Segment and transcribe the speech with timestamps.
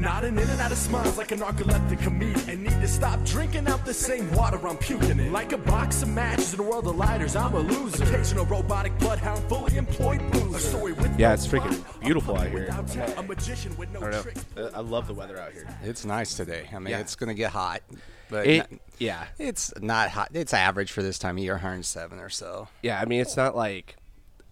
[0.00, 2.48] nodding in and out of smiles like a narcoleptic comedian.
[2.50, 5.32] And need to stop drinking out the same water I'm puking in.
[5.32, 8.04] Like a box of matches in a world of lighters, I'm a loser.
[8.04, 10.56] Occasional robotic bloodhound, fully employed boozer.
[10.56, 12.66] A story with Yeah, it's freaking beautiful out here.
[13.16, 14.44] A magician with no I don't tricks.
[14.56, 14.66] know.
[14.66, 15.66] Uh, I love the weather out here.
[15.82, 16.68] It's nice today.
[16.72, 17.00] I mean, Yeah.
[17.00, 17.82] it's going to get hot,
[18.28, 20.30] but It, not- yeah, it's not hot.
[20.34, 22.68] It's average for this time of year, 107 or so.
[22.82, 23.00] yeah.
[23.00, 23.96] I mean, it's not like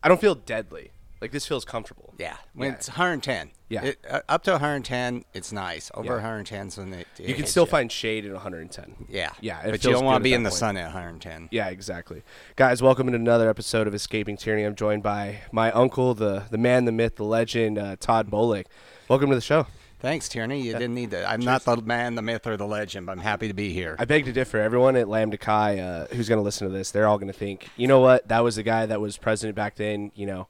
[0.02, 0.90] I don't feel deadly.
[1.20, 2.14] Like this feels comfortable.
[2.16, 2.74] Yeah, when Yeah.
[2.76, 3.50] it's 110.
[3.68, 3.82] Yeah.
[3.86, 5.90] It, uh, up to 110, it's nice.
[5.94, 6.20] Over Yeah.
[6.20, 7.70] 110 when it, it You can still you.
[7.70, 8.94] find shade at 110.
[9.08, 9.60] Yeah, yeah.
[9.66, 10.58] it but you don't want to be in the point.
[10.58, 11.48] sun at 110.
[11.50, 12.22] Yeah, exactly.
[12.54, 14.62] Guys, welcome to another episode of Escaping Tyranny.
[14.62, 18.66] I'm joined by my uncle, the the man, the myth, the legend, uh, Todd Bolick.
[19.08, 19.66] Welcome to the show.
[20.00, 20.60] Thanks, Tierney.
[20.62, 21.28] You didn't need to.
[21.28, 23.96] I'm not the man, the myth, or the legend, but I'm happy to be here.
[23.98, 24.58] I beg to differ.
[24.58, 27.36] Everyone at Lambda Chi uh, who's going to listen to this, they're all going to
[27.36, 28.28] think, you know what?
[28.28, 30.12] That was the guy that was president back then.
[30.14, 30.46] You know,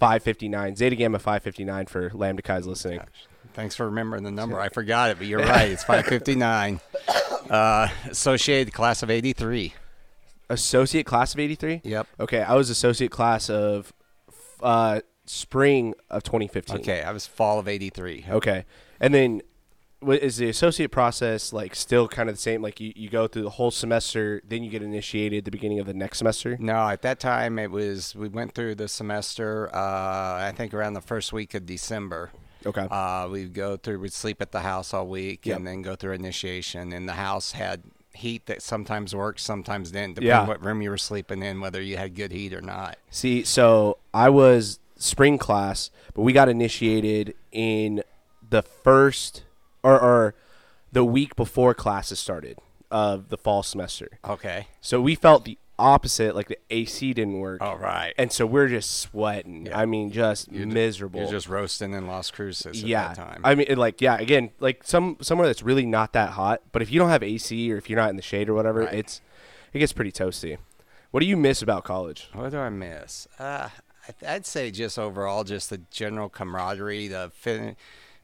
[0.00, 3.00] 559 Zeta Gamma 559 for Lambda Chi's listening.
[3.52, 4.58] Thanks for remembering the number.
[4.60, 5.70] I forgot it, but you're right.
[5.70, 6.80] It's 559.
[7.48, 9.74] Uh, associated class of 83.
[10.50, 11.80] Associate class of 83.
[11.82, 12.06] Yep.
[12.20, 13.92] Okay, I was associate class of
[14.62, 16.76] uh, spring of 2015.
[16.76, 18.26] Okay, I was fall of 83.
[18.28, 18.64] Okay.
[19.00, 19.42] And then
[20.02, 22.62] is the associate process like still kind of the same?
[22.62, 25.78] Like you, you go through the whole semester, then you get initiated at the beginning
[25.80, 26.56] of the next semester?
[26.58, 29.68] No, at that time it was we went through the semester.
[29.74, 29.78] Uh,
[30.48, 32.30] I think around the first week of December.
[32.64, 32.86] Okay.
[32.90, 34.00] Uh, we'd go through.
[34.00, 35.56] We'd sleep at the house all week, Yep.
[35.58, 36.92] and then go through initiation.
[36.92, 40.40] And the house had heat that sometimes worked, sometimes didn't, depending Yeah.
[40.42, 42.98] on what room you were sleeping in, whether you had good heat or not.
[43.10, 48.02] See, so I was spring class, but we got initiated in
[48.46, 49.44] the first
[49.82, 50.34] or, or
[50.92, 52.58] the week before classes started
[52.90, 54.08] of the fall semester.
[54.28, 54.66] Okay.
[54.80, 57.60] So we felt the opposite, like the AC didn't work.
[57.62, 58.12] All right.
[58.18, 59.66] And so we're just sweating.
[59.66, 59.78] Yeah.
[59.78, 61.20] I mean, just miserable.
[61.20, 63.08] You're just roasting in Las Cruces at yeah.
[63.08, 63.40] that time.
[63.44, 66.82] I mean, it, like, yeah, again, like some somewhere that's really not that hot, but
[66.82, 68.94] if you don't have AC or if you're not in the shade or whatever, Right.
[68.94, 69.20] it's
[69.72, 70.58] it gets pretty toasty.
[71.12, 72.28] What do you miss about college?
[72.32, 73.26] What do I miss?
[73.38, 73.68] Uh,
[74.08, 77.76] I- I'd say just overall, just the general camaraderie, the fin-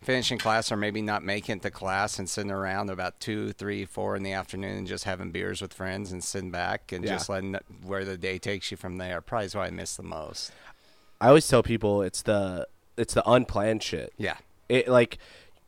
[0.07, 3.85] finishing class, or maybe not making it to class and sitting around about two, three,
[3.85, 7.15] four in the afternoon and just having beers with friends and sitting back and Yeah.
[7.17, 9.21] just letting where the day takes you from there.
[9.21, 10.53] Probably is what I miss the most.
[11.21, 14.13] I always tell people it's the it's the unplanned shit.
[14.17, 14.37] Yeah.
[14.69, 15.19] It like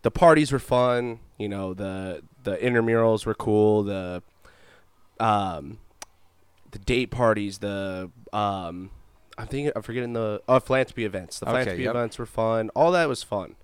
[0.02, 4.22] the parties were fun, you know, the the intramurals were cool, the
[5.20, 5.78] um
[6.70, 8.90] the date parties, the um
[9.36, 11.38] I'm thinking I'm forgetting the uh, philanthropy events.
[11.38, 11.90] The Okay, philanthropy yep.
[11.94, 12.70] events were fun.
[12.74, 13.54] All that was fun.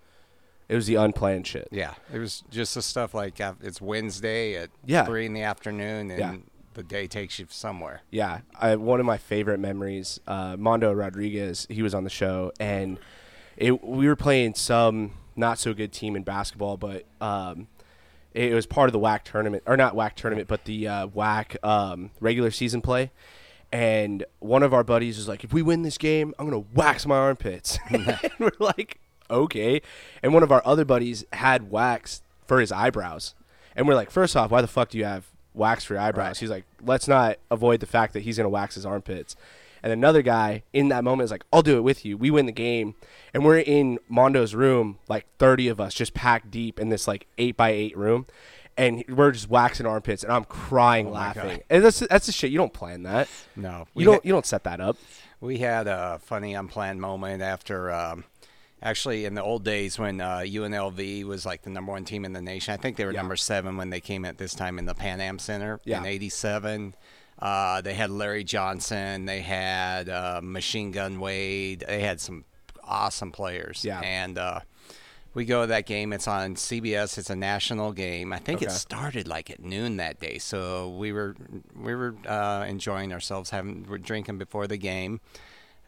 [0.69, 1.69] It was the unplanned shit.
[1.71, 1.95] Yeah.
[2.13, 5.05] It was just the stuff like uh, it's Wednesday at Yeah.
[5.05, 6.37] three in the afternoon and Yeah.
[6.75, 8.01] the day takes you somewhere.
[8.11, 10.21] Yeah, I, one of my favorite memories.
[10.27, 12.99] Uh, Mondo Rodriguez, he was on the show, and
[13.57, 17.69] it, we were playing some not so good team in basketball, but um,
[18.33, 21.57] it was part of the WAC tournament, or not WAC tournament, but the uh, WAC
[21.65, 23.13] um, regular season play.
[23.73, 27.07] And one of our buddies was like, "If we win this game, I'm gonna wax
[27.07, 29.01] my armpits." and we're like,
[29.31, 29.83] "Okay."
[30.23, 33.35] And one of our other buddies had wax for his eyebrows,
[33.75, 36.29] and we're like, first off, why the fuck do you have wax for your eyebrows?"
[36.29, 36.37] Right.
[36.39, 39.37] He's like, "Let's not avoid the fact that he's gonna wax his armpits."
[39.83, 42.47] And another guy in that moment is like, "I'll do it with you." We win
[42.47, 42.95] the game,
[43.35, 47.27] and we're in Mondo's room, like thirty of us, just packed deep in this like
[47.37, 48.25] eight by eight room,
[48.79, 51.61] and we're just waxing armpits, and I'm crying laughing.
[51.69, 52.51] And that's that's the shit.
[52.51, 53.29] You don't plan that.
[53.57, 53.87] No.
[53.95, 54.97] You don't you don't set that up.
[55.41, 58.25] We had a funny unplanned moment after, um,
[58.85, 62.33] actually, in the old days when uh, UNLV was like the number one team in
[62.33, 62.73] the nation.
[62.73, 63.21] I think they were Yeah.
[63.23, 65.99] number seven when they came at this time in the Pan Am Center Yeah.
[66.01, 66.95] in '87.
[67.39, 69.25] Uh, they had Larry Johnson.
[69.27, 71.85] They had uh, Machine Gun Wade.
[71.89, 72.45] They had some
[72.85, 73.85] awesome players.
[73.85, 74.01] Yeah.
[74.01, 74.61] And uh,
[75.35, 76.13] we go to that game.
[76.13, 77.19] It's on CBS.
[77.19, 78.33] It's a national game.
[78.33, 80.39] I think it started like at noon that day.
[80.39, 81.35] So we were
[81.75, 85.21] we were uh, enjoying ourselves, having we're drinking before the game.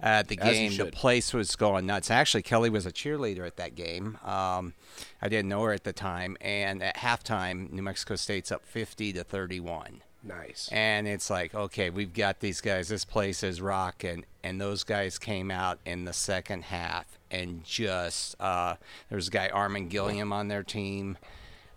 [0.00, 2.10] At the As game, the place was going nuts.
[2.10, 4.18] Actually, Kelly was a cheerleader at that game.
[4.24, 4.74] Um,
[5.22, 9.12] I didn't know her at the time, and at halftime, New Mexico State's up fifty
[9.14, 10.02] to thirty-one.
[10.22, 10.68] Nice.
[10.72, 12.88] And it's like, okay, we've got these guys.
[12.88, 14.24] This place is rocking.
[14.42, 18.74] And those guys came out in the second half and just uh,
[19.08, 21.16] there's a guy Armon Gilliam on their team.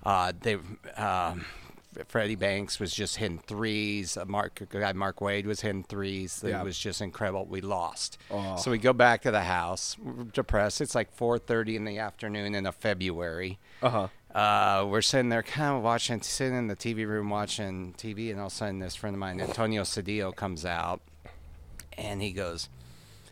[0.04, 0.56] Uh, they
[0.96, 1.46] um,
[2.08, 4.16] Freddie Banks was just hitting threes.
[4.16, 6.44] Uh, Mark guy Mark Wade was hitting threes.
[6.44, 6.62] It Yeah.
[6.64, 7.46] was just incredible.
[7.46, 8.18] We lost.
[8.30, 8.56] Oh.
[8.58, 9.98] So we go back to the house.
[9.98, 10.82] We're depressed.
[10.82, 14.38] It's like 4:30 in the afternoon in a February Uh huh.
[14.38, 18.40] uh, we're sitting there kind of watching, sitting in the TV room watching TV, and
[18.40, 21.02] all of a sudden, this friend of mine, Antonio Cedillo, comes out,
[21.98, 22.70] and he goes,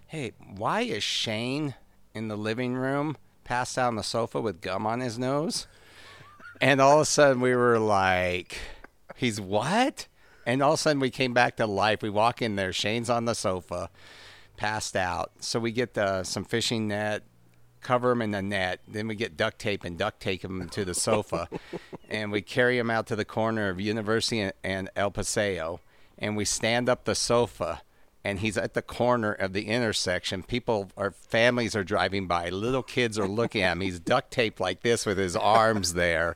[0.07, 1.75] "Hey, why is Shane
[2.15, 5.67] in the living room passed out on the sofa with gum on his nose?"
[6.61, 8.57] And all of a sudden we were like,
[9.15, 10.07] "He's what?"
[10.45, 12.01] And all of a sudden we came back to life.
[12.01, 12.71] We walk in there.
[12.71, 13.89] Shane's on the sofa,
[14.55, 15.31] passed out.
[15.39, 17.23] So we get the, some fishing net,
[17.81, 18.81] cover him in the net.
[18.87, 21.49] Then we get duct tape and duct tape him to the sofa,
[22.09, 25.79] and we carry him out to the corner of University and, and El Paseo,
[26.17, 27.81] and we stand up the sofa.
[28.27, 30.43] And he's at the corner of the intersection.
[30.43, 32.49] People or families are driving by.
[32.49, 33.79] Little kids are looking at him.
[33.81, 36.35] He's duct taped like this with his arms there,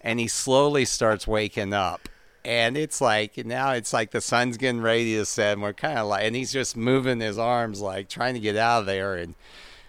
[0.00, 2.08] and he slowly starts waking up
[2.44, 5.98] and it's like now it's like the sun's getting ready to set and we're kind
[5.98, 9.14] of like and he's just moving his arms like trying to get out of there
[9.14, 9.34] and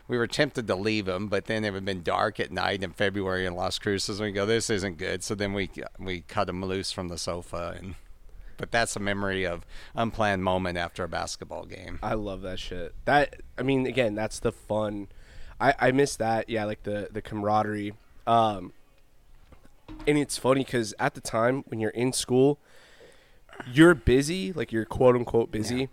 [0.07, 2.91] we were tempted to leave him but then it had been dark at night in
[2.91, 6.49] february in las cruces and we go this isn't good so then we we cut
[6.49, 7.95] him loose from the sofa and
[8.61, 9.65] but that's a memory of
[9.95, 12.95] unplanned moment after a basketball game I love that shit.
[13.05, 15.07] That I mean, again, that's the fun.
[15.59, 16.49] I I miss that.
[16.49, 17.93] Yeah, like the the camaraderie.
[18.25, 18.71] Um,
[20.07, 22.57] and it's funny because at the time when you're in school,
[23.71, 25.89] you're busy, like you're quote unquote busy,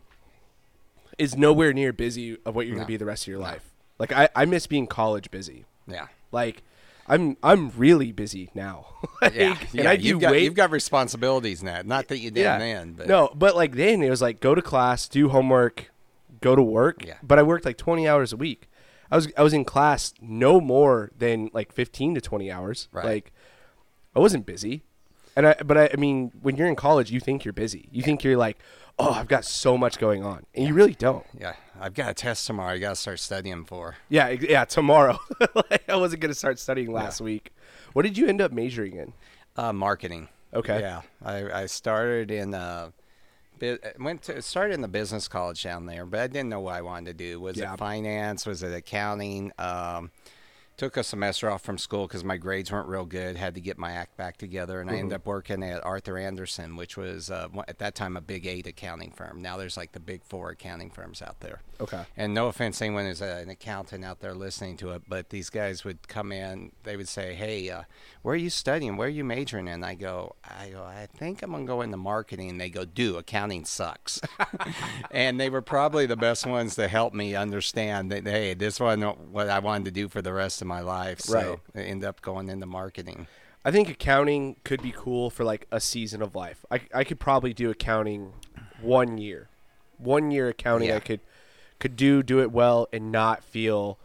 [1.18, 2.80] is nowhere near busy of what you're No.
[2.82, 3.70] gonna be the rest of your life.
[3.98, 5.64] Like I I miss being college busy.
[5.86, 6.62] yeah Like
[7.08, 8.86] I'm I'm really busy now.
[9.20, 12.30] Like, yeah, and yeah I do you've, got, you've got responsibilities now not that you
[12.30, 15.90] did then but no, but like then it was like go to class, do homework,
[16.40, 17.04] go to work.
[17.04, 17.14] Yeah.
[17.22, 18.68] But I worked like 20 hours a week.
[19.10, 22.88] I was I was in class no more than like 15 to 20 hours.
[22.92, 23.04] Right.
[23.04, 23.32] Like
[24.14, 24.82] I wasn't busy.
[25.36, 27.88] And I but I, I mean when you're in college you think you're busy.
[27.90, 28.58] You think you're like,
[28.98, 31.24] "Oh, I've got so much going on." And you really don't.
[31.38, 35.18] yeah i've got a test tomorrow i gotta start studying for Yeah, yeah, tomorrow.
[35.54, 37.52] like, I wasn't going to start studying last week.
[37.92, 39.12] What did you end up majoring in?
[39.56, 40.28] Uh, marketing.
[40.52, 40.80] Okay.
[40.80, 42.90] Yeah, I, I started in uh,
[43.98, 46.82] went to started in the business college down there, but I didn't know what I
[46.82, 47.40] wanted to do.
[47.40, 47.74] Was Yeah.
[47.74, 48.46] it finance?
[48.46, 49.52] Was it accounting?
[49.58, 50.10] Um,
[50.78, 53.36] took a semester off from school because my grades weren't real good.
[53.36, 55.00] Had to get my act back together, and I Mm-hmm.
[55.00, 58.66] ended up working at Arthur Andersen, which was uh, at that time a big eight
[58.66, 59.42] accounting firm.
[59.42, 61.60] Now there's like the big four accounting firms out there.
[61.80, 62.04] Okay.
[62.16, 65.50] And no offense, anyone who's uh, an accountant out there listening to it, but these
[65.50, 66.70] guys would come in.
[66.84, 67.82] They would say, "Hey, uh,
[68.22, 68.96] where are you studying?
[68.96, 71.96] Where are you majoring in?" I go, "I go, I think I'm gonna go into
[71.96, 74.20] marketing." And they go, "Do accounting sucks,"
[75.10, 78.24] and they were probably the best ones to help me understand that.
[78.26, 81.20] Hey, this wasn't what I wanted to do for the rest of my life.
[81.20, 81.58] So Right.
[81.74, 83.26] I ended up going into marketing.
[83.64, 86.64] I think accounting could be cool for like a season of life.
[86.70, 88.32] I, I could probably do accounting
[88.80, 89.48] one year,
[89.98, 90.88] one year accounting.
[90.90, 90.96] Yeah.
[90.96, 91.20] I could
[91.80, 93.98] could do do it well and not feel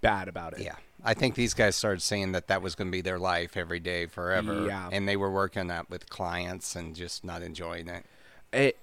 [0.00, 0.60] bad about it.
[0.64, 0.76] Yeah.
[1.04, 3.78] I think these guys started saying that that was going to be their life every
[3.80, 4.66] day forever.
[4.66, 4.88] Yeah.
[4.90, 8.04] And they were working that with clients and just not enjoying it.
[8.52, 8.78] It,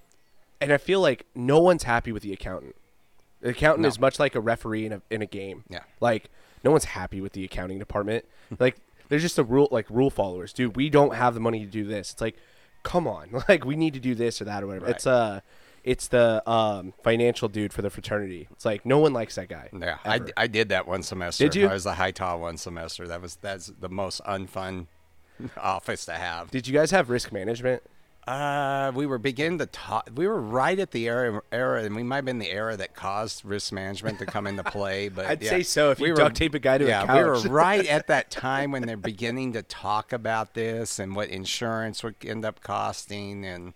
[0.61, 2.75] and I feel like no one's happy with the accountant.
[3.41, 3.87] The accountant No.
[3.89, 5.63] is much like a referee in a in a game.
[5.69, 5.81] Yeah.
[5.99, 6.29] Like
[6.63, 8.25] no one's happy with the accounting department.
[8.59, 8.77] like
[9.09, 10.75] they're just a rule like rule followers, dude.
[10.75, 12.13] We don't have the money to do this.
[12.13, 12.37] It's like,
[12.83, 14.85] come on, like we need to do this or that or whatever.
[14.85, 14.95] Right.
[14.95, 15.41] It's uh
[15.83, 18.47] it's the um, financial dude for the fraternity.
[18.51, 19.69] It's like no one likes that guy.
[19.77, 20.21] Yeah, I.
[20.37, 21.43] I did that one semester.
[21.43, 21.67] Did you?
[21.67, 23.07] I was the High Tau one semester.
[23.07, 24.87] That was that's the most unfun
[25.57, 26.51] office to have.
[26.51, 27.83] Did you guys have risk management?
[28.25, 30.09] Uh, we were beginning to talk.
[30.15, 32.95] We were right at the era, era, and we might have been the era that
[32.95, 35.09] caused risk management to come into play.
[35.13, 36.87] But I'd yeah, say so if we you were- duct tape a guy to a
[36.87, 41.15] yeah, we were right at that time when they're beginning to talk about this and
[41.15, 43.73] what insurance would end up costing, and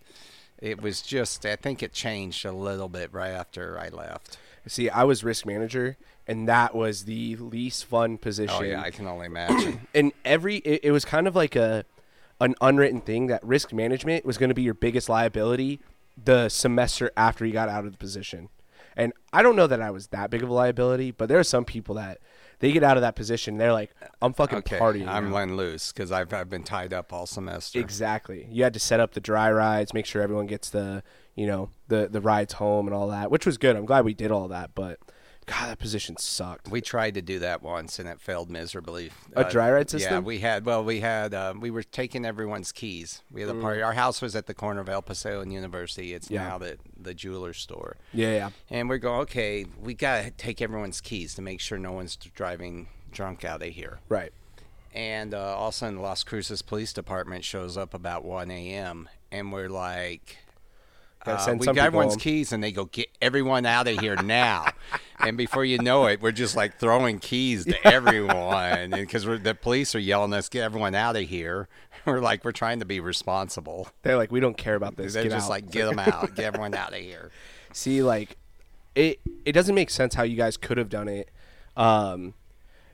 [0.60, 1.46] it was just.
[1.46, 4.38] I think it changed a little bit right after I left.
[4.68, 8.56] See, I was risk manager, and that was the least fun position.
[8.58, 9.82] Oh yeah, I can only imagine.
[9.94, 11.84] and every it, it was kind of like a
[12.40, 15.80] an unwritten thing that risk management was going to be your biggest liability
[16.22, 18.50] the semester after you got out of the position.
[18.96, 21.44] And I don't know that I was that big of a liability, but there are
[21.44, 22.20] some people that
[22.60, 23.92] they get out of that position, they're like,
[24.22, 27.28] "I'm fucking Okay, partying." I'm now." letting loose because I've I've been tied up all
[27.28, 27.80] semester.
[27.80, 28.48] Exactly.
[28.50, 31.04] You had to set up the dry rides, make sure everyone gets the,
[31.36, 33.76] you know, the the rides home and all that, which was good.
[33.76, 35.00] I'm glad we did all that, but
[35.48, 36.68] God, that position sucked.
[36.70, 39.12] We tried to do that once and it failed miserably.
[39.34, 40.14] A dry ride system?
[40.14, 40.66] Yeah, we had.
[40.66, 41.34] Well, we had.
[41.34, 43.22] Uh, we were taking everyone's keys.
[43.32, 43.82] We had a party.
[43.82, 46.14] Our house was at the corner of El Paseo and University.
[46.14, 46.32] It's Mm.
[46.32, 46.48] Yeah.
[46.50, 47.96] now the the jeweler store.
[48.14, 48.50] Yeah, yeah.
[48.70, 49.22] And we're going.
[49.22, 53.70] Okay, we gotta take everyone's keys to make sure no one's driving drunk out of
[53.70, 54.00] here.
[54.10, 54.34] Right.
[54.94, 58.50] And uh, all of a sudden, the Las Cruces Police Department shows up about 1
[58.52, 59.08] a.m.
[59.32, 60.38] and we're like,
[61.28, 62.20] uh, we got everyone's home.
[62.20, 64.68] keys, and they go get everyone out of here now.
[65.20, 69.94] and before you know it, we're just like throwing keys to everyone, because the police
[69.96, 71.68] are yelling us, "Get everyone out of here!"
[72.06, 73.90] We're like, we're trying to be responsible.
[74.04, 75.14] They're like, we don't care about this.
[75.14, 76.36] They're Get just out." like, "Get them out!
[76.36, 77.32] Get everyone out of here!"
[77.74, 78.38] See, like,
[78.96, 81.30] it it doesn't make sense how you guys could have done it.
[81.76, 82.34] Um,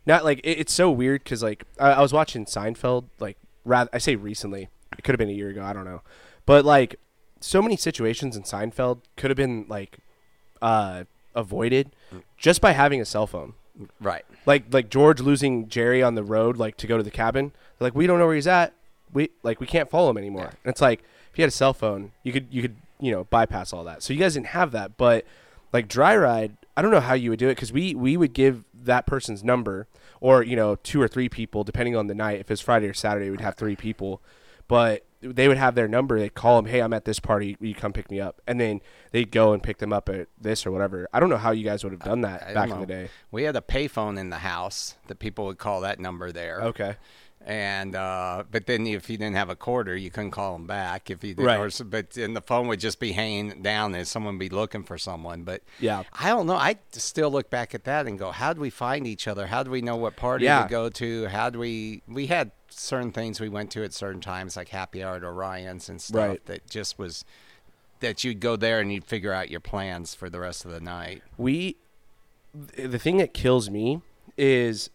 [0.08, 3.06] Not like it, it's so weird because like I, I was watching Seinfeld.
[3.20, 5.63] Like, rather I say recently, it could have been a year ago.
[5.63, 6.02] I don't know,
[6.48, 6.96] but like
[7.44, 9.98] so many situations in Seinfeld could have been like
[10.62, 11.04] uh,
[11.36, 11.94] avoided
[12.38, 13.54] just by having a cell phone.
[14.00, 14.24] Right.
[14.46, 17.52] Like like George losing Jerry on the road, like to go to the cabin.
[17.80, 18.74] Like we don't know where he's at.
[19.12, 20.46] We like we can't follow him anymore.
[20.64, 23.26] And it's like if you had a cell phone, you could you could you know
[23.26, 24.04] bypass all that.
[24.04, 25.26] So you guys didn't have that, but
[25.74, 28.34] like dry ride, I don't know how you would do it because we we would
[28.34, 29.88] give that person's number
[30.22, 32.40] or you know two or three people depending on the night.
[32.40, 34.22] If it's Friday or Saturday, we'd have three people,
[34.68, 36.20] but they would have their number.
[36.20, 37.58] They'd call them, hey, I'm at this party.
[37.60, 38.42] Will you come pick me up?
[38.46, 41.08] And then they'd go and pick them up at this or whatever.
[41.13, 43.10] I don't know how you guys would have done that I back in the day.
[43.32, 46.62] We had a payphone in the house that people would call that number there.
[46.62, 46.96] Okay.
[47.46, 51.10] And uh, but then if you didn't have a quarter, you couldn't call them back.
[51.12, 51.60] If you did, Right.
[51.60, 54.84] or, but then the phone would just be hanging down, and someone would be looking
[54.84, 55.44] for someone.
[55.44, 56.04] But Yeah.
[56.14, 56.56] I don't know.
[56.56, 59.48] I still look back at that and go, how do we find each other?
[59.48, 60.64] How do we know what party Yeah.
[60.64, 61.26] to go to?
[61.28, 62.02] How do we?
[62.08, 65.90] We had certain things we went to at certain times, like happy hour at Orion's
[65.90, 66.16] and stuff.
[66.30, 66.46] Right.
[66.46, 67.26] That just was
[68.00, 70.80] that you'd go there and you'd figure out your plans for the rest of the
[70.80, 71.24] night.
[71.38, 71.76] we
[72.54, 74.02] the thing that kills me
[74.38, 74.90] is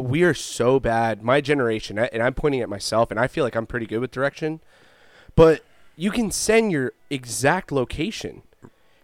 [0.00, 1.22] we are so bad.
[1.22, 4.10] My generation and i'm pointing at myself and i feel like i'm pretty good with
[4.10, 4.60] direction
[5.36, 5.62] but
[5.96, 8.42] you can send your exact location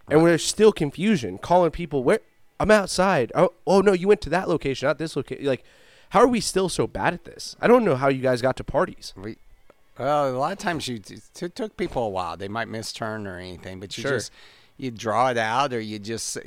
[0.09, 1.37] and there's still confusion.
[1.37, 2.19] Calling people where
[2.59, 3.31] i'm outside.
[3.35, 5.63] Oh, oh no you went to that location not this location like
[6.09, 7.55] how are we still so bad at this?
[7.61, 9.13] I don't know how you guys got to parties.
[9.15, 9.37] We,
[9.99, 10.99] well, a lot of times you
[11.39, 12.35] it took people a while.
[12.35, 14.13] They might miss turn or anything, but you Sure.
[14.13, 14.31] just
[14.79, 16.37] you draw it out, or you just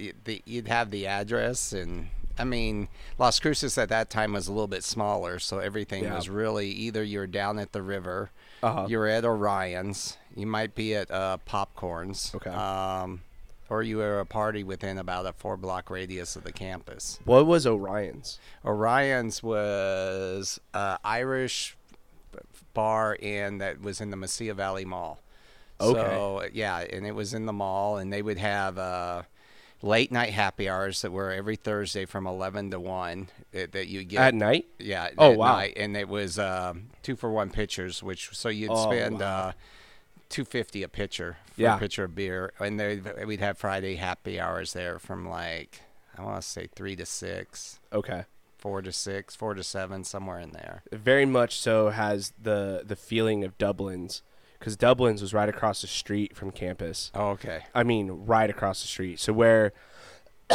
[0.47, 2.09] you'd have the address, and
[2.39, 6.17] I mean Las Cruces at that time was a little bit smaller, so everything Yeah.
[6.17, 8.31] was really either you're down at the river,
[8.63, 8.87] Uh-huh.
[8.89, 12.51] you're at Orion's, you might be at uh, Popcorns, Okay.
[12.51, 13.21] um,
[13.69, 17.21] or you were a party within about a four block radius of the campus.
[17.25, 21.77] what was orion's Orion's was uh, Irish
[22.75, 25.19] bar in that was in the Mesilla Valley Mall.
[25.83, 26.01] Okay.
[26.01, 29.23] So yeah, and it was in the mall, and they would have uh,
[29.83, 33.29] late night happy hours that were every Thursday from eleven to one.
[33.53, 35.11] That, that you get at night Yeah.
[35.19, 35.57] Oh, at wow.
[35.57, 35.75] night.
[35.77, 39.49] And it was um two for one pitchers, which so you'd Oh, spend wow.
[39.49, 39.53] uh,
[40.29, 41.77] two fifty a pitcher for Yeah.
[41.77, 45.81] a pitcher of beer, and they we'd have Friday happy hours there from like
[46.17, 48.25] I want to say three to six okay
[48.59, 50.85] four to six, four to seven, somewhere in there.
[50.93, 54.23] very much so has the the feeling of Dublin's
[54.63, 57.11] because Dublin's was right across the street from campus.
[57.17, 57.65] Oh, okay.
[57.75, 59.19] I mean, right across the street.
[59.19, 59.73] So where,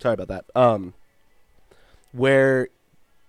[0.00, 0.44] sorry about that.
[0.54, 0.94] Um,
[2.12, 2.68] where,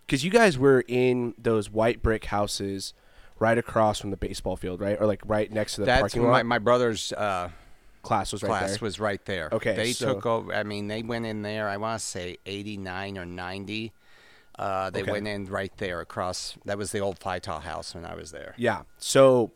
[0.06, 2.94] because you guys were in those white brick houses,
[3.39, 6.22] right across from the baseball field, right, or like right next to the That's parking
[6.22, 6.46] my, lot.
[6.46, 7.50] my brother's uh,
[8.04, 8.77] class was right class there.
[8.82, 9.50] was right there.
[9.51, 10.54] Okay, They so- took over.
[10.54, 11.68] I mean, they went in there.
[11.68, 13.94] I want to say '89 or '90.
[14.60, 15.12] Uh, they Okay.
[15.12, 16.56] went in right there across.
[16.66, 18.54] That was the old Fytall house when I was there.
[18.58, 18.84] Yeah.
[19.00, 19.51] So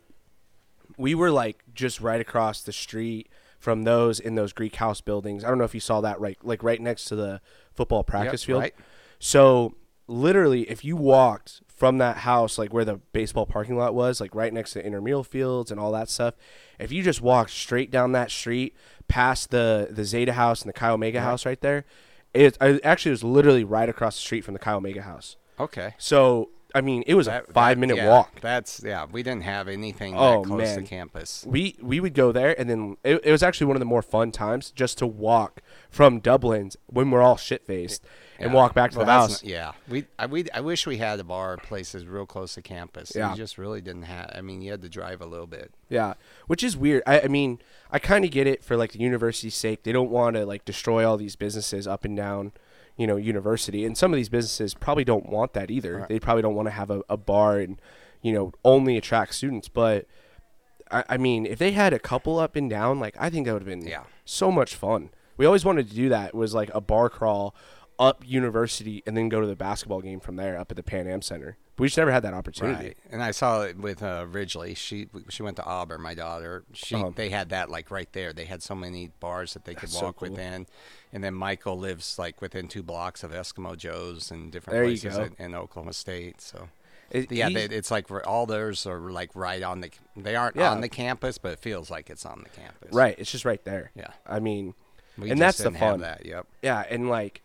[0.97, 3.29] we were like just right across the street
[3.59, 5.43] from those in those Greek house buildings.
[5.43, 7.41] I don't know if you saw that right like right next to the
[7.73, 8.61] football practice field.
[8.61, 8.75] right.
[9.19, 9.75] So
[10.07, 14.33] literally if you walked from that house like where the baseball parking lot was, like
[14.35, 16.33] right next to the intramural fields and all that stuff,
[16.79, 18.75] if you just walked straight down that street
[19.07, 21.85] past the the Zeta house and the Chi Omega house right there,
[22.33, 25.37] it I, actually was literally right across the street from the Chi Omega house.
[25.59, 25.93] Okay.
[25.99, 28.39] So I mean, it was That- a five that- minute yeah, walk.
[28.41, 29.05] That's yeah.
[29.11, 31.43] We didn't have anything Oh, that close to campus.
[31.47, 34.01] we we would go there and then it, it was actually one of the more
[34.01, 38.03] fun times just to walk from Dublin's when we're all shit faced
[38.39, 39.43] and walk back to Well, the house.
[39.43, 42.61] not- yeah, we I, we I wish we had a bar places real close to
[42.61, 43.11] campus.
[43.15, 43.31] Yeah.
[43.31, 44.31] You just really didn't have.
[44.33, 45.71] I mean, you had to drive a little bit.
[45.89, 46.13] Yeah,
[46.47, 47.03] which is weird.
[47.05, 47.59] I, I mean,
[47.91, 49.83] I kind of get it for like the university's sake.
[49.83, 52.53] They don't want to like destroy all these businesses up and down,
[53.01, 53.83] you know, university.
[53.85, 55.97] And some of these businesses probably don't want that either.
[55.97, 56.07] Right.
[56.09, 57.81] They probably don't want to have a, a bar and
[58.21, 59.67] you know only attract students.
[59.67, 60.05] But
[60.91, 63.53] I, I mean, if they had a couple up and down, like I think that
[63.53, 64.03] would have been Yeah.
[64.25, 65.09] so much fun.
[65.37, 66.35] We always wanted to do that.
[66.35, 67.55] Was like a bar crawl
[68.01, 71.07] up university and then go to the basketball game from there up at the Pan
[71.07, 71.55] Am Center.
[71.75, 72.83] But we just never had that opportunity.
[72.87, 72.97] Right.
[73.11, 74.73] And I saw it with uh, Ridgely.
[74.73, 76.01] She she went to Auburn.
[76.01, 76.63] My daughter.
[76.73, 77.11] She Uh-huh.
[77.15, 78.33] they had that like right there.
[78.33, 80.29] They had so many bars that they could That's so walk cool.
[80.31, 80.67] within.
[81.13, 85.17] And then Michael lives like within two blocks of Eskimo Joe's and different There places
[85.17, 86.41] in, in Oklahoma State.
[86.41, 86.69] So.
[87.11, 89.91] It- Yeah, they, it's like all theirs are like right on the.
[90.17, 90.71] They aren't Yeah.
[90.71, 92.91] on the campus, but it feels like it's on the campus.
[92.93, 93.15] right.
[93.19, 93.91] It's just right there.
[93.95, 94.11] Yeah.
[94.25, 94.73] I mean,
[95.17, 95.99] We and just that's the fun.
[96.01, 96.25] That.
[96.25, 96.47] Yep.
[96.61, 97.41] Yeah, and like,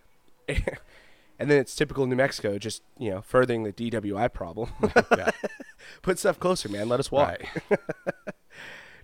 [1.38, 4.70] and then it's typical New Mexico, just you know, furthering the DWI problem.
[5.16, 5.30] Yeah.
[6.02, 6.88] Put stuff closer, man.
[6.88, 7.40] Let us walk.
[7.70, 7.78] Right.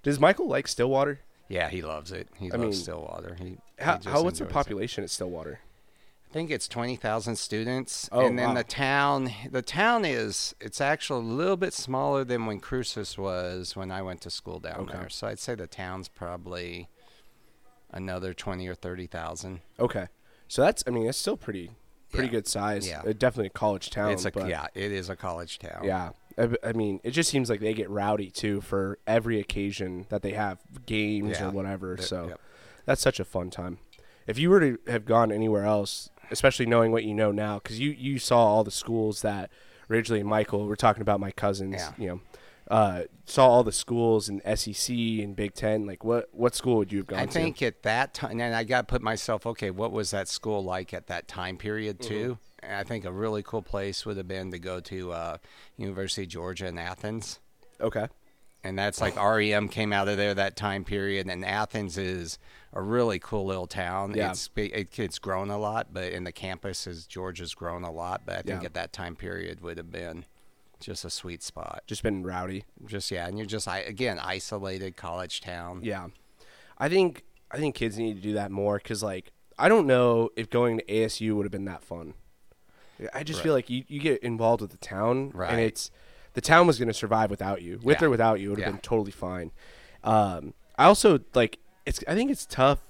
[0.03, 1.21] Does Michael like Stillwater?
[1.49, 2.29] Yeah, he loves it.
[2.39, 3.37] He I loves mean, Stillwater.
[3.39, 4.55] He, he How, just how what's the enjoys it.
[4.55, 5.61] population at Stillwater?
[6.29, 8.55] I think it's twenty thousand students, Oh, and then wow.
[8.55, 9.31] the town.
[9.51, 14.01] The town is it's actually a little bit smaller than when Cruces was when I
[14.03, 14.93] went to school down Okay.
[14.99, 15.09] there.
[15.11, 16.89] So I'd say the town's probably
[17.91, 19.61] another twenty or thirty thousand.
[19.79, 20.07] Okay,
[20.53, 21.71] so that's I mean it's still pretty
[22.11, 22.33] pretty Yeah.
[22.33, 22.87] good size.
[22.87, 23.01] Yeah.
[23.01, 24.13] Uh, definitely a college town.
[24.13, 25.83] It's a but yeah, it is a college town.
[25.85, 26.11] Yeah.
[26.63, 30.33] I mean, it just seems like they get rowdy too for every occasion that they
[30.33, 31.49] have games Yeah.
[31.49, 31.95] or whatever.
[31.97, 32.41] They're- So yep.
[32.87, 33.79] that's such a fun time.
[34.27, 37.79] If you were to have gone anywhere else, especially knowing what you know now, because
[37.81, 39.51] you, you saw all the schools that
[39.89, 41.93] Ridgely and Michael, we're talking about my cousins, Yeah.
[41.99, 42.21] you know,
[42.73, 45.87] uh, saw all the schools in SEC and Big Ten.
[45.87, 47.31] Like, what, what school would you have gone I to?
[47.31, 50.27] I think at that time, and I got to put myself, okay, what was that
[50.29, 52.09] school like at that time period Mm-hmm.
[52.09, 52.39] too?
[52.63, 55.37] And I think a really cool place would have been to go to uh,
[55.77, 57.41] University of Georgia in Athens.
[57.81, 58.07] Okay.
[58.65, 61.27] and that's like REM came out of there that time period.
[61.29, 62.39] And Athens is
[62.73, 64.15] a really cool little town.
[64.15, 64.31] Yeah.
[64.31, 68.23] It's it, it's grown a lot, but in the campus is Georgia's grown a lot.
[68.25, 68.67] But I think Yeah.
[68.67, 70.25] at that time period would have been
[70.83, 71.83] just a sweet spot.
[71.87, 72.65] Just been rowdy.
[72.87, 75.81] Just yeah, and you're just I again isolated college town.
[75.83, 76.09] Yeah,
[76.79, 80.31] I think I think kids need to do that more because like I don't know
[80.37, 82.15] if going to ASU would have been that fun.
[83.13, 85.51] I just feel like you, you get involved with the town, Right.
[85.51, 85.91] and it's
[86.35, 87.81] the town was going to survive without you.
[87.83, 88.07] With Yeah.
[88.07, 88.73] or without you, it would have Yeah.
[88.73, 89.51] been totally fine.
[90.05, 92.03] Um, I also like it's.
[92.07, 92.81] I think it's tough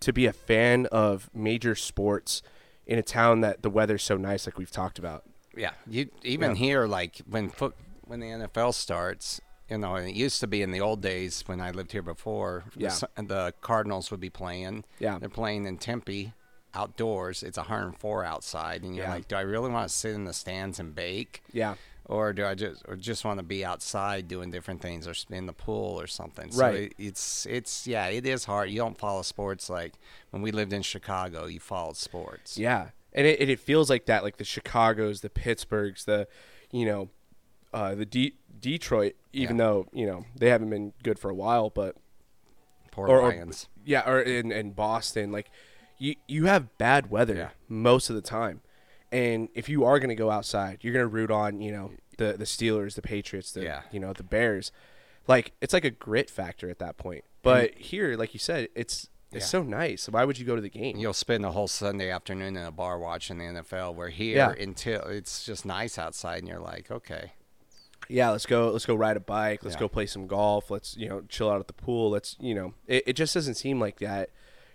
[0.00, 2.42] to be a fan of major sports
[2.86, 5.24] in a town that the weather's so nice, like we've talked about.
[5.56, 6.56] Yeah, you even Yeah.
[6.56, 7.74] here like when foot
[8.06, 9.40] when the NFL starts,
[9.70, 12.02] you know, and it used to be in the old days when I lived here
[12.02, 12.64] before.
[12.76, 12.94] Yeah.
[13.16, 14.84] the, the Cardinals would be playing.
[14.98, 15.18] Yeah.
[15.18, 16.32] they're playing in Tempe,
[16.74, 17.42] outdoors.
[17.42, 19.14] It's 104 outside, and you're Yeah.
[19.14, 21.74] like, do I really want to sit in the stands and bake, Yeah,
[22.06, 25.46] or do I just or just want to be outside doing different things, or in
[25.46, 26.50] the pool or something?
[26.50, 26.74] So Right.
[26.74, 28.70] it, it's it's yeah, it is hard.
[28.70, 29.94] You don't follow sports like
[30.30, 31.46] when we lived in Chicago.
[31.46, 32.58] You followed sports.
[32.58, 36.26] Yeah, and it, it feels like that, like the Chicago's, the Pittsburghs, the,
[36.70, 37.10] you know,
[37.72, 39.14] uh, the D- Detroit.
[39.32, 39.64] Even Yeah.
[39.64, 41.96] though you know they haven't been good for a while, but
[42.90, 43.68] Poor or, or Lions.
[43.84, 45.50] yeah, or in, in Boston, like
[45.98, 47.48] you you have bad weather Yeah.
[47.68, 48.60] most of the time,
[49.10, 51.92] and if you are going to go outside, you're going to root on you know
[52.18, 53.82] the the Steelers, the Patriots, the Yeah.
[53.90, 54.70] you know the Bears.
[55.26, 57.24] Like it's like a grit factor at that point.
[57.42, 59.48] But here, like you said, it's it's Yeah.
[59.48, 60.08] so nice.
[60.08, 60.96] Why would you go to the game?
[60.96, 63.94] You'll spend a whole Sunday afternoon in a bar watching the NFL.
[63.94, 64.52] We're here, Yeah.
[64.62, 67.32] until it's just nice outside, and you're like, okay,
[68.08, 68.70] yeah, let's go.
[68.70, 69.62] Let's go ride a bike.
[69.64, 69.80] Let's Yeah.
[69.80, 70.70] go play some golf.
[70.70, 72.10] Let's you know chill out at the pool.
[72.10, 74.30] Let's you know it, it just doesn't seem like that.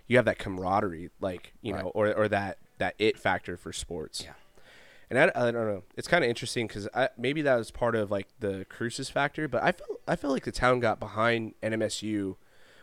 [0.07, 4.23] You have that camaraderie, like you know, or or that that it factor for sports.
[4.23, 4.33] Yeah.
[5.09, 5.83] And I, I don't know.
[5.95, 9.63] It's kind of interesting because maybe that was part of like the Cruces factor, but
[9.63, 12.35] I feel I feel like the town got behind NMSU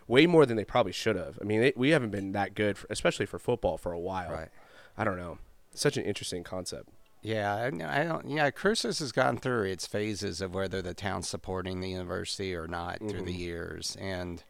[0.07, 1.39] way more than they probably should have.
[1.41, 4.31] I mean, it, we haven't been that good, for, especially for football, for a while.
[4.33, 4.49] Right.
[4.97, 5.39] I don't know.
[5.75, 6.89] Such an interesting concept.
[7.23, 7.67] yeah, I,
[8.01, 8.29] I don't.
[8.29, 12.67] Yeah, Cruces has gone through its phases of whether the town's supporting the university or
[12.69, 14.45] not through the years, and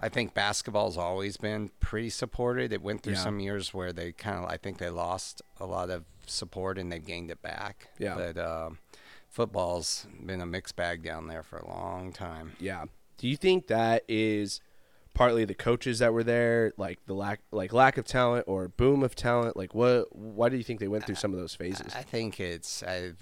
[0.00, 2.72] I think basketball's always been pretty supported.
[2.72, 3.20] It went through Yeah.
[3.22, 6.90] some years where they kind of, I think they lost a lot of support and
[6.90, 7.88] they've gained it back.
[7.98, 8.14] Yeah.
[8.16, 8.38] but.
[8.38, 8.78] um
[9.30, 12.52] Football's been a mixed bag down there for a long time.
[12.60, 12.84] Yeah.
[13.24, 14.60] Do you think that is
[15.14, 19.02] partly the coaches that were there, like the lack, like lack of talent or boom
[19.02, 19.56] of talent?
[19.56, 20.14] Like what?
[20.14, 21.94] Why do you think they went through some of those phases?
[21.96, 23.12] I think it's I,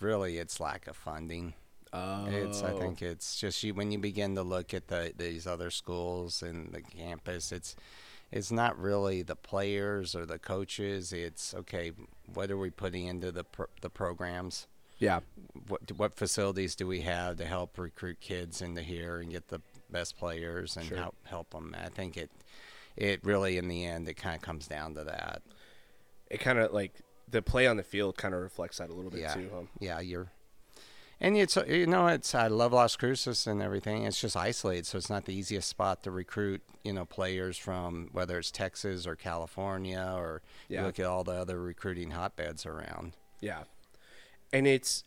[0.00, 1.52] really it's lack of funding.
[1.92, 3.06] Oh, It's I think oh.
[3.06, 6.80] it's just you when you begin to look at the these other schools and the
[6.80, 7.52] campus.
[7.52, 7.76] It's
[8.32, 11.12] it's not really the players or the coaches.
[11.12, 11.92] It's okay.
[12.32, 14.68] What are we putting into the pro, the programs?
[15.04, 15.20] Yeah,
[15.68, 19.60] What what facilities do we have to help recruit kids into here and get the
[19.90, 20.98] best players and Sure.
[20.98, 21.74] help help them?
[21.78, 22.30] I think it
[22.96, 25.42] it really in the end it kind of comes down to that.
[26.30, 26.92] it kind of like
[27.28, 29.50] the play on the field kind of reflects that a little bit yeah, too.
[29.52, 29.62] Huh?
[29.80, 30.28] yeah, you're.
[31.20, 34.02] And it's you know it's I love Las Cruces and everything.
[34.04, 36.62] It's just isolated, so it's not the easiest spot to recruit.
[36.82, 40.80] You know, players from whether it's Texas or California or Yeah.
[40.80, 43.12] you look at all the other recruiting hotbeds around.
[43.40, 43.62] Yeah,
[44.54, 45.04] and it's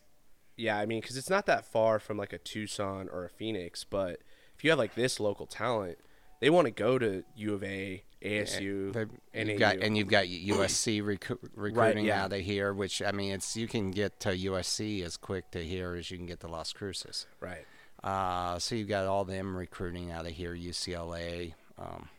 [0.55, 0.77] yeah.
[0.77, 4.19] I mean, because it's not that far from like a Tucson or a Phoenix, but
[4.55, 5.97] if you have like this local talent,
[6.41, 10.07] they want to go to U of A, ASU, They- and you've got, and you've
[10.07, 12.23] got USC recru- recruiting yeah.
[12.23, 15.63] out of here, which I mean, it's you can get to USC as quick to
[15.63, 17.25] here as you can get to Las Cruces.
[17.39, 17.65] right.
[18.03, 22.09] Uh, so you've got all them recruiting out of here, UCLA, um,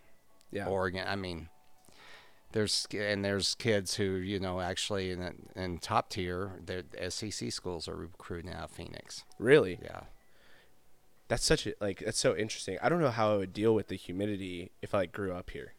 [0.51, 1.05] Yeah, Oregon.
[1.07, 1.49] I mean,
[2.53, 7.89] there's and there's kids who you know actually in in top tier, the SEC schools
[7.89, 9.25] are recruiting out of Phoenix.
[9.39, 9.79] really.
[9.83, 10.01] Yeah,
[11.29, 12.79] That's such a like that's so interesting.
[12.83, 15.51] I don't know how I would deal with the humidity if I like, grew up
[15.51, 15.75] here.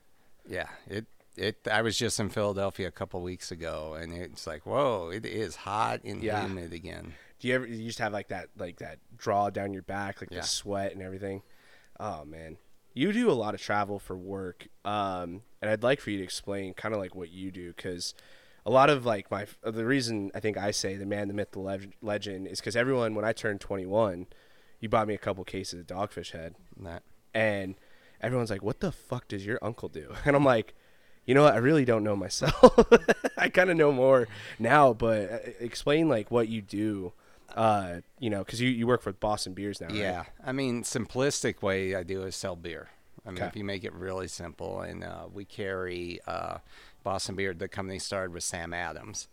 [0.48, 0.68] yeah.
[0.88, 1.06] It
[1.36, 1.68] it.
[1.72, 5.56] I was just in Philadelphia a couple weeks ago, and it's like, whoa, it is
[5.56, 6.42] hot and Yeah.
[6.46, 7.14] humid again.
[7.40, 10.30] Do you ever you just have like that like that draw down your back, like
[10.32, 10.42] Yeah.
[10.42, 11.42] the sweat and everything?
[12.00, 12.58] Oh man.
[13.00, 14.68] You do a lot of travel for work.
[14.84, 18.14] Um and I'd like for you to explain kind of like what you do cuz
[18.66, 21.52] a lot of like my the reason I think I say the man the myth
[21.52, 24.28] the leg- legend is cuz everyone when I turned 21,
[24.82, 27.76] you bought me a couple cases of Dogfish Head That and
[28.20, 30.76] everyone's like, "What the fuck does your uncle do?" And I'm like,
[31.26, 31.54] "You know what?
[31.54, 32.86] I really don't know myself.
[33.38, 34.28] I kind of know more
[34.60, 37.14] now, but uh, explain like what you do.
[37.56, 39.96] Uh, you know, because you, you work for Boston Beers now, right?
[39.96, 42.90] Yeah, I mean, simplistic way I do is sell beer.
[43.26, 43.48] I mean, Okay.
[43.48, 46.60] if you make it really simple, and uh, we carry uh,
[47.04, 47.54] Boston Beer.
[47.54, 49.28] The company started with Sam Adams.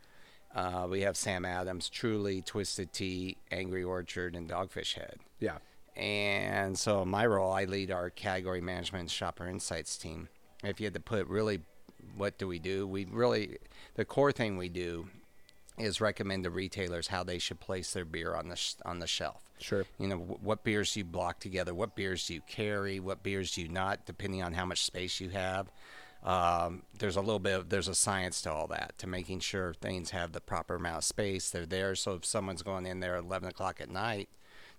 [0.54, 5.18] Uh, we have Sam Adams, Truly, Twisted Tea, Angry Orchard, and Dogfish Head.
[5.38, 5.58] yeah,
[5.94, 10.28] And so my role, I lead our category management shopper insights team.
[10.64, 11.60] If you had to put really,
[12.16, 12.86] what do we do?
[12.86, 13.58] We really,
[13.96, 15.08] the core thing we do
[15.78, 19.06] is recommend to retailers how they should place their beer on the sh- on the
[19.06, 19.50] shelf.
[19.58, 19.84] Sure.
[19.98, 21.74] You know, wh- what beers do you block together?
[21.74, 23.00] What beers do you carry?
[23.00, 25.70] What beers do you not, depending on how much space you have?
[26.22, 29.74] Um, there's a little bit of there's a science to all that to making sure
[29.74, 31.50] things have the proper amount of space.
[31.50, 34.28] They're there, so if someone's going in there at 11 o'clock at night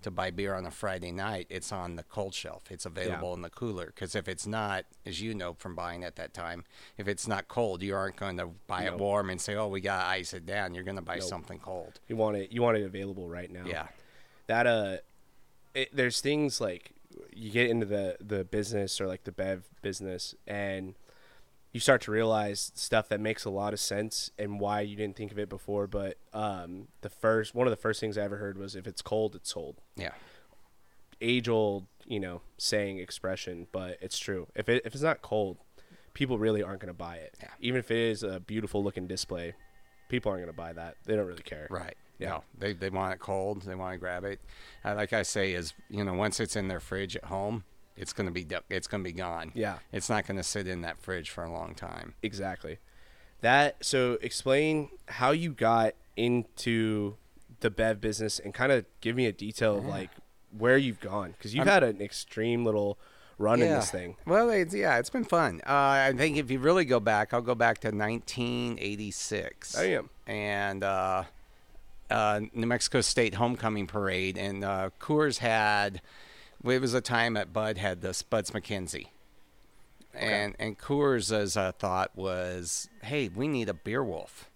[0.03, 2.63] to buy beer on a Friday night, it's on the cold shelf.
[2.71, 3.87] It's available in the cooler.
[3.87, 6.63] Because if it's not, as you know from buying at that time,
[6.97, 9.81] if it's not cold, you aren't going to buy it warm and say, "Oh, we
[9.81, 11.23] got to ice it down." You're going to buy Nope.
[11.29, 11.99] something cold.
[12.07, 13.63] you want it you want it available right now.
[13.65, 13.87] Yeah.
[14.47, 14.97] that uh,
[15.73, 16.91] it, there's things like
[17.33, 20.93] you get into the the business or like the bev business and
[21.77, 25.15] you start to realize stuff that makes a lot of sense and why you didn't
[25.15, 25.85] think of it before.
[25.85, 29.03] But um, the first one of the first things I ever heard was if it's
[29.03, 29.79] cold, it's sold.
[29.95, 30.13] Yeah.
[31.21, 34.47] Age old, you know, saying expression, but it's true.
[34.55, 35.57] If it if it's not cold,
[36.15, 37.35] people really aren't going to buy it.
[37.39, 37.49] Yeah.
[37.59, 39.53] Even if it is a beautiful looking display,
[40.09, 40.95] people aren't going to buy that.
[41.05, 41.67] They don't really care.
[41.69, 41.95] Right.
[42.17, 42.29] Yeah.
[42.29, 43.61] No, they they want it cold.
[43.61, 44.39] They want to grab it.
[44.83, 47.65] Uh, like I say, is you know once it's in their fridge at home,
[47.97, 49.51] it's gonna be it's gonna be gone.
[49.53, 49.79] Yeah.
[49.91, 52.13] It's not gonna sit in that fridge for a long time.
[52.21, 52.77] Exactly.
[53.41, 57.15] That so explain how you got into
[57.59, 60.09] the bev business and kind of give me a detail of like
[60.55, 62.97] where you've gone because you've had an extreme little
[63.37, 64.15] run in this thing.
[64.25, 65.61] Well, it's, yeah, it's been fun.
[65.65, 65.71] Uh,
[66.09, 69.77] I think if you really go back, I'll go back to 1986.
[69.77, 70.09] I am.
[70.25, 71.23] And uh,
[72.09, 76.01] uh, New Mexico State homecoming parade, and uh, Coors had.
[76.63, 79.07] It was a time that Bud had the Spuds MacKenzie.
[80.13, 84.49] And and Coors' as a thought was, hey, we need a beer wolf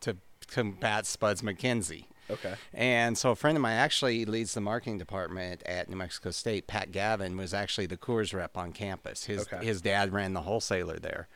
[0.00, 0.16] to
[0.48, 2.06] combat Spuds MacKenzie.
[2.28, 2.54] Okay.
[2.74, 6.66] And so a friend of mine actually leads the marketing department at New Mexico State.
[6.66, 9.24] Pat Gavin was actually the Coors rep on campus.
[9.26, 9.64] His Okay.
[9.64, 11.28] his dad ran the wholesaler there.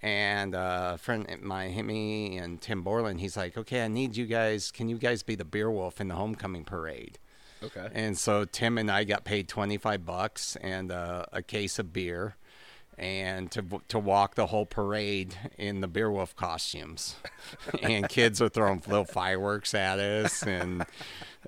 [0.00, 4.16] And uh, a friend of mine, me and Tim Borland, he's like, okay, I need
[4.16, 4.70] you guys.
[4.70, 7.18] Can you guys be the beer wolf in the homecoming parade?
[7.62, 7.88] Okay.
[7.92, 12.36] And so Tim and I got paid 25 bucks and uh, a case of beer
[12.96, 17.16] and to to walk the whole parade in the beer wolf costumes.
[17.82, 20.84] and kids are throwing little fireworks at us and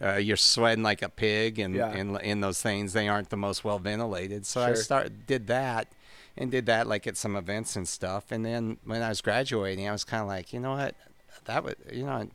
[0.01, 1.93] uh, you're sweating like a pig and Yeah.
[1.93, 4.47] in, in those things they aren't the most well ventilated.
[4.47, 4.77] So I Sure.
[4.77, 5.89] start did that
[6.37, 9.89] and did that like at some events and stuff and then when I was graduating
[9.89, 10.95] I was kind of like, you know what?
[11.47, 12.29] That would, you know,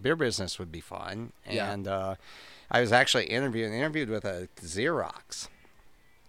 [0.00, 1.32] beer business would be fun.
[1.50, 1.72] Yeah.
[1.72, 2.14] And uh,
[2.70, 5.48] I was actually interviewed interviewed with a Xerox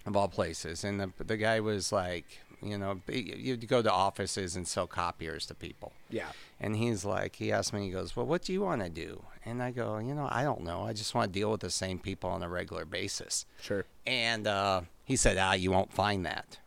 [0.06, 2.26] of all places, and the the guy was like,
[2.62, 5.94] you know, you'd go to offices and sell copiers to people.
[6.10, 6.30] Yeah.
[6.60, 9.24] And he's like, he asked me, he goes, well, what do you want to do?
[9.46, 10.84] And I go, you know, I don't know.
[10.84, 13.46] I just want to deal with the same people on a regular basis.
[13.62, 13.86] Sure.
[14.06, 16.58] And uh, he said, ah, you won't find that.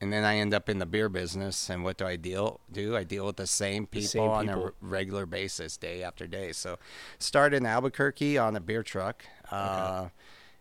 [0.00, 2.96] And then I end up in the beer business, and what do I deal do?
[2.96, 4.70] I deal with the same people same on a people.
[4.80, 6.52] regular basis, day after day.
[6.52, 6.78] So,
[7.18, 9.24] started in Albuquerque on a beer truck.
[9.50, 10.08] Uh,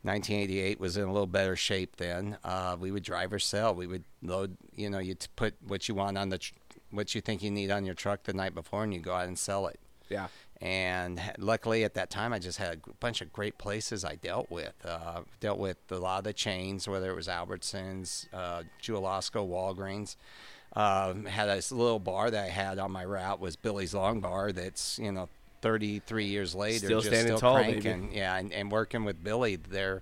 [0.04, 2.38] 1988 was in a little better shape then.
[2.44, 3.76] Uh, we would drive or sell.
[3.76, 6.54] We would load, you know, you put what you want on the, tr-
[6.92, 9.28] what you think you need on your truck the night before, and you go out
[9.28, 10.28] and sell it Yeah.
[10.62, 14.50] And luckily at that time I just had a bunch of great places I dealt
[14.50, 14.74] with.
[14.84, 19.48] Uh, dealt with a lot of the chains, whether it was Albertsons, uh, Jewel Osco,
[19.48, 20.16] Walgreens.
[20.74, 24.52] Um, had this little bar that I had on my route was Billy's Long Bar.
[24.52, 25.30] That's you know
[25.62, 28.10] 33 years later, Still just standing still tall, baby.
[28.14, 30.02] Yeah, and, and working with Billy there,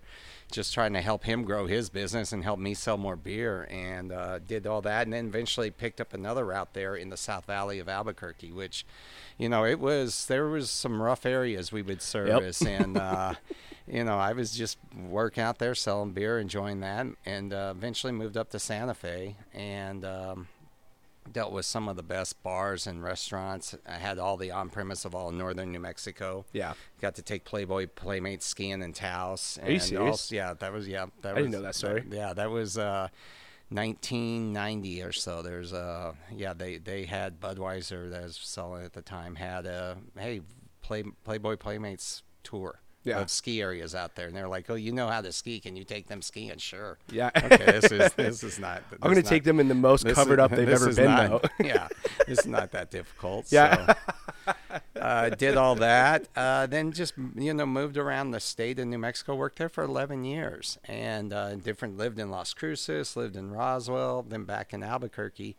[0.52, 4.12] just trying to help him grow his business and help me sell more beer, and
[4.12, 7.46] uh, did all that, and then eventually picked up another route there in the South
[7.46, 8.86] Valley of Albuquerque, which,
[9.38, 13.34] you know, it was there was some rough areas we would service, and uh,
[13.88, 14.78] you know, I was just
[15.10, 19.36] working out there selling beer, enjoying that, and uh, eventually moved up to Santa Fe,
[19.54, 20.48] and um,
[21.32, 23.76] dealt with some of the best bars and restaurants.
[23.88, 26.46] I had all the on-premise of all northern New Mexico.
[26.54, 26.74] Yeah.
[27.02, 29.58] Got to take Playboy Playmates skiing in Taos.
[29.62, 30.10] Are you and serious?
[30.12, 31.08] also- yeah, that was yeah.
[31.22, 32.04] That I didn't was- know that story.
[32.12, 33.08] yeah, that was uh,
[33.70, 35.42] 1990 or so.
[35.42, 39.98] There's uh, yeah, they they had Budweiser that was selling at the time had a
[40.18, 40.42] hey
[40.82, 42.80] play Playboy Playmates tour.
[43.06, 43.20] Yeah.
[43.20, 45.60] Of ski areas out there, and they're like, "Oh, you know how to ski?
[45.60, 46.98] Can you take them skiing?" Sure.
[47.12, 47.30] Yeah.
[47.38, 47.80] Okay.
[47.80, 48.82] This is this is not.
[48.94, 51.44] I'm going to take them in the most covered is- up they've ever been, not-
[51.44, 51.50] though.
[51.64, 51.88] yeah,
[52.28, 53.52] it's not that difficult.
[53.52, 53.94] Yeah.
[54.46, 54.54] So,
[55.00, 56.28] uh, did all that.
[56.36, 59.36] Uh, then just you know moved around the state of New Mexico.
[59.36, 61.98] Worked there for 11 years, and uh, different.
[61.98, 65.56] Lived in Las Cruces, lived in Roswell, then back in Albuquerque.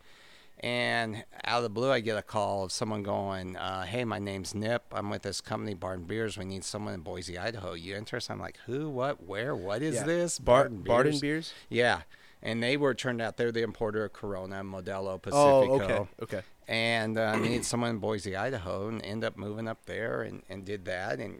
[0.61, 4.17] And out of the blue, I get a call of someone going, uh, "Hey, my
[4.17, 4.83] name's Nip.
[4.91, 6.35] I'm with this company, Barton Beers.
[6.37, 7.73] We need someone in Boise, Idaho.
[7.73, 8.89] You interested?" I'm like, "Who?
[8.89, 9.23] What?
[9.23, 9.55] Where?
[9.55, 10.03] What is Yeah.
[10.03, 11.53] this?" Bar- Barton Beers?
[11.69, 12.01] Yeah,
[12.41, 15.69] and they were turned out they're the importer of Corona, Modelo, Pacifico.
[15.69, 16.07] Oh, okay.
[16.23, 16.41] Okay.
[16.67, 20.65] And uh, needed someone in Boise, Idaho, and end up moving up there and, and
[20.65, 21.39] did that and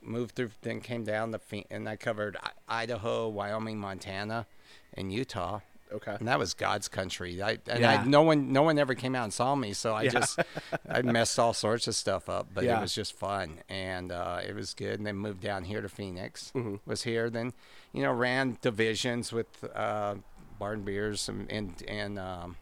[0.00, 0.50] moved through.
[0.62, 4.46] Then came down the and I covered I- Idaho, Wyoming, Montana,
[4.94, 5.60] and Utah.
[5.94, 6.16] Okay.
[6.18, 7.40] And that was God's country.
[7.42, 8.00] I, and Yeah.
[8.02, 10.10] I, no one, no one ever came out and saw me, so I Yeah.
[10.10, 10.40] just,
[10.88, 12.48] I messed all sorts of stuff up.
[12.52, 12.78] But Yeah.
[12.78, 14.98] it was just fun, and uh, it was good.
[14.98, 16.52] And then moved down here to Phoenix.
[16.54, 16.76] Mm-hmm.
[16.90, 17.52] Was here then,
[17.92, 20.16] you know, ran divisions with uh,
[20.58, 22.56] Barton Beers and and, and um,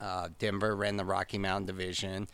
[0.00, 2.28] uh, Denver ran the Rocky Mountain division.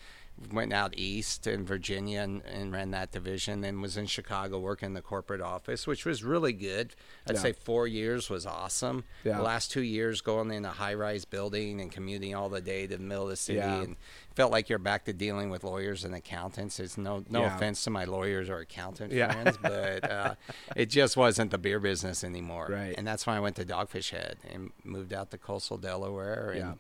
[0.53, 3.61] Went out east in Virginia and, and ran that division.
[3.61, 6.95] Then was in Chicago working the corporate office, which was really good.
[7.27, 7.41] I'd Yeah.
[7.43, 9.05] say four years was awesome.
[9.25, 9.39] Yeah.
[9.39, 12.97] The last two years going in a high-rise building and commuting all the day to
[12.97, 13.83] the middle of the city, Yeah.
[13.83, 13.97] and
[14.37, 16.79] felt like you're back to dealing with lawyers and accountants.
[16.79, 20.35] It's no no offense to my lawyers or accountant friends, but uh,
[20.77, 22.69] it just wasn't the beer business anymore.
[22.71, 22.95] Right.
[22.97, 26.79] And that's why I went to Dogfish Head and moved out to coastal Delaware and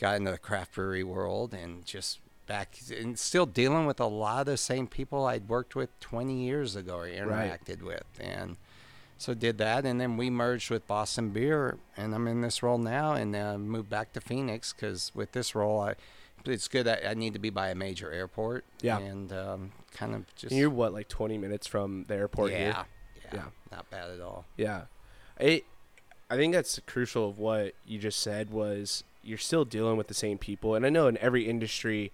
[0.00, 4.40] got into the craft brewery world and just back and still dealing with a lot
[4.40, 8.04] of the same people I'd worked with 20 years ago or interacted with.
[8.20, 8.56] And
[9.18, 9.84] so did that.
[9.84, 13.58] And then we merged with Boston Beer and I'm in this role now and uh,
[13.58, 15.94] moved back to Phoenix because with this role, I,
[16.44, 18.64] it's good that I need to be by a major airport.
[18.80, 18.98] Yeah.
[18.98, 20.52] And um, kind of just.
[20.52, 22.66] And you're what, like 20 minutes from the airport yeah, here?
[22.68, 22.84] yeah.
[23.34, 23.44] Yeah.
[23.72, 24.44] Not bad at all.
[24.56, 24.82] Yeah.
[25.40, 25.64] It,
[26.30, 30.14] I think that's crucial of what you just said was you're still dealing with the
[30.14, 30.74] same people.
[30.74, 32.12] And I know in every industry,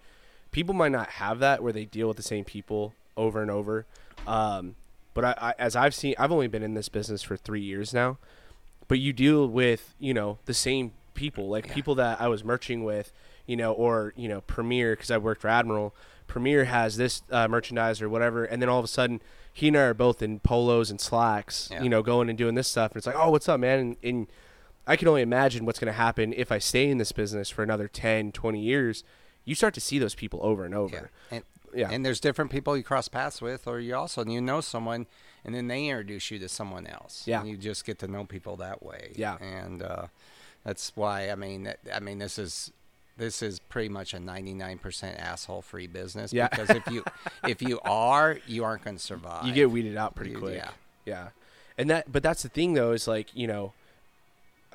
[0.53, 3.85] people might not have that where they deal with the same people over and over.
[4.25, 4.75] Um,
[5.13, 7.93] but I, I, as I've seen, I've only been in this business for three years
[7.93, 8.17] now,
[8.87, 11.73] but you deal with, you know, the same people, like Yeah.
[11.73, 13.11] people that I was merching with,
[13.45, 15.93] you know, or, you know, Premier, because I worked for Admiral.
[16.27, 18.45] Premier has this uh, merchandise or whatever.
[18.45, 21.69] And then all of a sudden, he and I are both in polos and slacks,
[21.71, 21.83] Yeah.
[21.83, 22.91] you know, going and doing this stuff.
[22.91, 23.79] And it's like, oh, what's up, man?
[23.79, 24.27] And, and
[24.87, 27.61] I can only imagine what's going to happen if I stay in this business for
[27.61, 29.03] another 10, 20 years.
[29.45, 31.09] You start to see those people over and over.
[31.31, 31.35] Yeah.
[31.37, 31.43] And,
[31.75, 31.89] Yeah.
[31.91, 35.07] And there's different people you cross paths with, or you also you know someone,
[35.43, 37.23] and then they introduce you to someone else.
[37.25, 37.39] Yeah.
[37.41, 39.11] And you just get to know people that way.
[39.15, 39.37] Yeah.
[39.41, 40.07] And uh,
[40.63, 42.71] that's why I mean I mean this is
[43.17, 46.31] this is pretty much a 99% asshole free business.
[46.33, 46.47] Yeah.
[46.47, 47.03] Because if you
[47.47, 49.45] if you are, you aren't going to survive.
[49.45, 50.55] you get weeded out pretty You- quick.
[50.57, 50.69] yeah.
[51.05, 51.27] Yeah.
[51.77, 53.73] And that, but that's the thing though, is like, you know,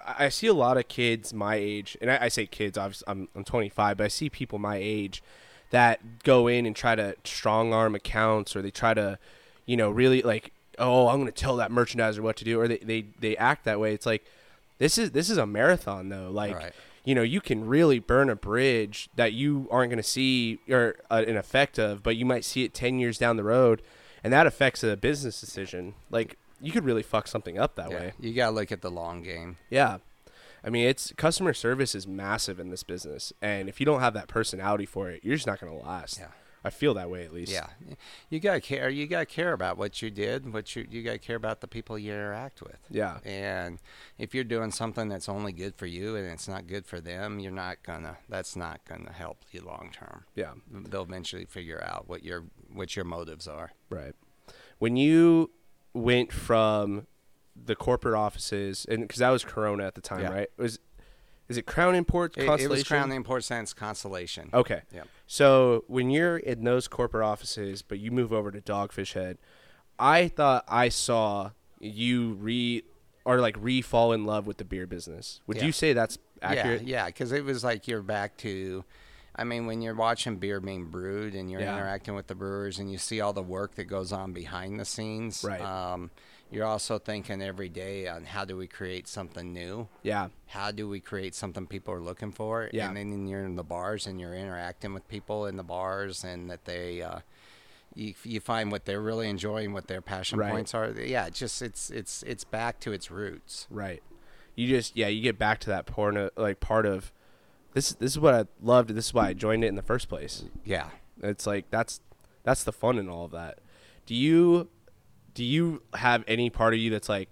[0.06, 3.28] I, see a lot of kids my age, and I, I say kids, obviously I'm,
[3.34, 5.22] I'm 25, but I see people my age
[5.70, 9.18] that go in and try to strong arm accounts or they try to,
[9.66, 12.68] you know, really like, oh, I'm going to tell that merchandiser what to do, or
[12.68, 13.92] they, they, they act that way.
[13.92, 14.24] It's like,
[14.78, 16.30] this is, this is a marathon though.
[16.30, 16.72] Like, Right.
[17.04, 20.96] you know, you can really burn a bridge that you aren't going to see or
[21.10, 23.82] uh, an effect of, but you might see it 10 years down the road,
[24.24, 25.94] and that affects a business decision.
[26.10, 27.96] Like, you could really fuck something up that Yeah.
[27.98, 28.12] way.
[28.20, 29.56] You got to look at the long game.
[29.70, 29.98] Yeah.
[30.64, 34.14] I mean, it's customer service is massive in this business, and if you don't have
[34.14, 36.18] that personality for it, you're just not going to last.
[36.18, 36.28] Yeah.
[36.64, 37.52] I feel that way at least.
[37.52, 37.68] Yeah,
[38.28, 38.90] you gotta care.
[38.90, 40.52] You gotta care about what you did.
[40.52, 42.78] What you you gotta care about the people you interact with.
[42.90, 43.18] Yeah.
[43.24, 43.78] And
[44.18, 47.38] if you're doing something that's only good for you and it's not good for them,
[47.38, 48.18] you're not gonna.
[48.28, 50.24] That's not gonna help you long term.
[50.34, 50.54] Yeah.
[50.68, 53.70] They'll eventually figure out what your what your motives are.
[53.88, 54.14] Right.
[54.80, 55.52] When you
[55.98, 57.06] went from
[57.56, 60.32] the corporate offices, and because that was Corona at the time, Yeah.
[60.32, 60.48] right?
[60.56, 60.78] Was
[61.48, 62.36] is it Crown Imports?
[62.36, 62.66] It, Constellation?
[62.66, 64.50] it was Crown Imports then Constellation.
[64.52, 64.82] Okay.
[64.92, 65.08] Yep.
[65.26, 69.38] So when you're in those corporate offices, but you move over to Dogfish Head,
[69.98, 72.82] I thought I saw you re
[73.24, 75.40] or like re fall in love with the beer business.
[75.46, 75.64] Would Yeah.
[75.64, 76.82] you say that's accurate?
[76.82, 78.84] Yeah, yeah, because it was like you're back to.
[79.38, 81.76] I mean, when you're watching beer being brewed and you're Yeah.
[81.76, 84.84] interacting with the brewers and you see all the work that goes on behind the
[84.84, 85.60] scenes, Right.
[85.60, 86.10] um,
[86.50, 90.28] you're also thinking every day on how do we create something new Yeah.
[90.46, 92.88] how do we create something people are looking for Yeah.
[92.88, 96.50] and then you're in the bars and you're interacting with people in the bars and
[96.50, 97.20] that they uh,
[97.94, 100.50] you, you find what they're really enjoying what their passion Right.
[100.50, 104.02] points are yeah it's just it's it's it's back to its roots Right.
[104.56, 107.12] You just yeah, you get back to that of like part of
[107.78, 110.08] this this is what I loved, this is why I joined it in the first
[110.08, 110.44] place.
[110.64, 110.88] yeah
[111.22, 112.00] It's like that's
[112.42, 113.58] that's the fun in all of that.
[114.06, 114.68] Do you
[115.34, 117.28] do you have any part of you that's like,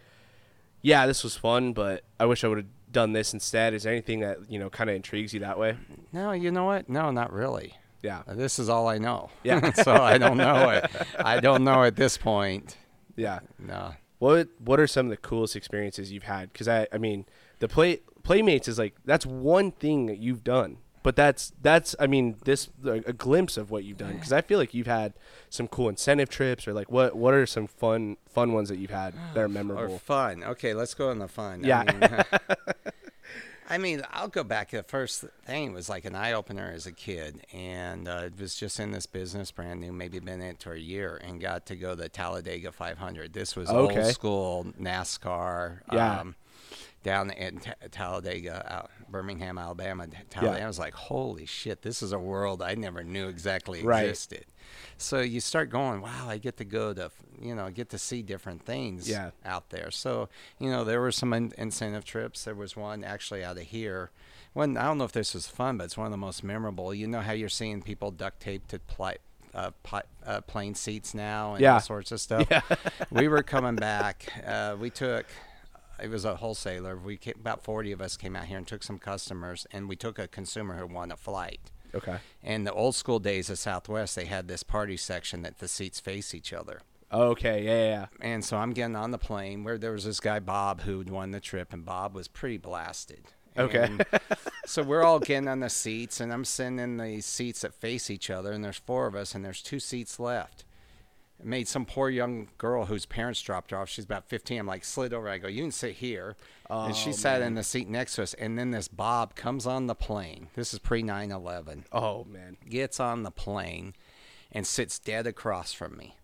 [0.82, 3.74] yeah, this was fun, but I wish I would have done this instead?
[3.74, 5.76] Is there anything that, you know, kind of intrigues you that way?
[6.12, 8.22] no you know what no not really Yeah.
[8.28, 9.72] Uh, this is all i know Yeah.
[9.86, 10.84] so i don't know it
[11.18, 12.76] i don't know at this point
[13.16, 13.40] Yeah.
[13.58, 16.52] no What what are some of the coolest experiences you've had?
[16.52, 17.26] Because I I mean
[17.58, 22.06] the play playmates is like that's one thing that you've done, but that's that's I
[22.06, 24.14] mean this a glimpse of what you've done.
[24.14, 25.14] Because I feel like you've had
[25.50, 28.90] some cool incentive trips or like what what are some fun fun ones that you've
[28.90, 29.98] had that are or memorable?
[29.98, 31.84] fun okay let's go on the fun Yeah.
[31.86, 32.24] I mean,
[33.68, 34.70] I mean, I'll go back.
[34.70, 38.78] The first thing was like an eye opener as a kid, and uh, was just
[38.78, 41.74] in this business, brand new, maybe been in it for a year, and got to
[41.74, 43.32] go the Talladega 500.
[43.32, 44.02] This was Okay.
[44.04, 45.80] old school NASCAR.
[45.92, 46.20] Yeah.
[46.20, 46.36] Um,
[47.06, 50.06] down in Ta Talladega, out Birmingham, Alabama.
[50.28, 50.58] Talladega.
[50.58, 50.64] Yeah.
[50.64, 54.44] I was like, holy shit, this is a world I never knew exactly existed.
[54.46, 54.46] Right.
[54.98, 58.22] So you start going, wow, I get to go to, you know, get to see
[58.22, 59.30] different things Yeah.
[59.44, 59.90] out there.
[59.92, 62.44] So, you know, there were some in- incentive trips.
[62.44, 64.10] There was one actually out of here.
[64.52, 66.92] One, I don't know if this was fun, but it's one of the most memorable.
[66.92, 69.18] You know how you're seeing people duct tape to pli-
[69.54, 71.74] uh, pi- uh, plane seats now and Yeah.
[71.74, 72.46] all sorts of stuff.
[72.50, 72.62] Yeah.
[73.10, 74.26] we were coming back.
[74.44, 75.26] Uh, we took,
[76.02, 76.96] it was a wholesaler.
[76.96, 79.96] We came, about 40 of us came out here and took some customers, and we
[79.96, 81.70] took a consumer who won a flight.
[81.94, 82.18] Okay.
[82.42, 86.00] In the old school days of Southwest, they had this party section that the seats
[86.00, 86.80] face each other.
[87.12, 87.64] Okay.
[87.64, 87.76] Yeah.
[87.76, 87.88] Yeah.
[87.88, 88.06] yeah.
[88.20, 91.30] And so I'm getting on the plane where there was this guy Bob who'd won
[91.30, 93.24] the trip, and Bob was pretty blasted.
[93.56, 93.88] Okay.
[94.66, 98.10] So we're all getting on the seats, and I'm sitting in the seats that face
[98.10, 100.64] each other, and there's four of us, and there's two seats left.
[101.42, 103.88] Made some poor young girl whose parents dropped her off.
[103.90, 104.58] She's about 15.
[104.60, 105.28] I'm like, slid over.
[105.28, 106.34] I go, you can sit here.
[106.70, 108.34] and she Oh, sat in the seat next to us.
[108.34, 110.48] And then this Bob comes on the plane.
[110.56, 112.56] This is pre 9 11 Oh man.
[112.68, 113.94] gets on the plane
[114.50, 116.16] and sits dead across from me.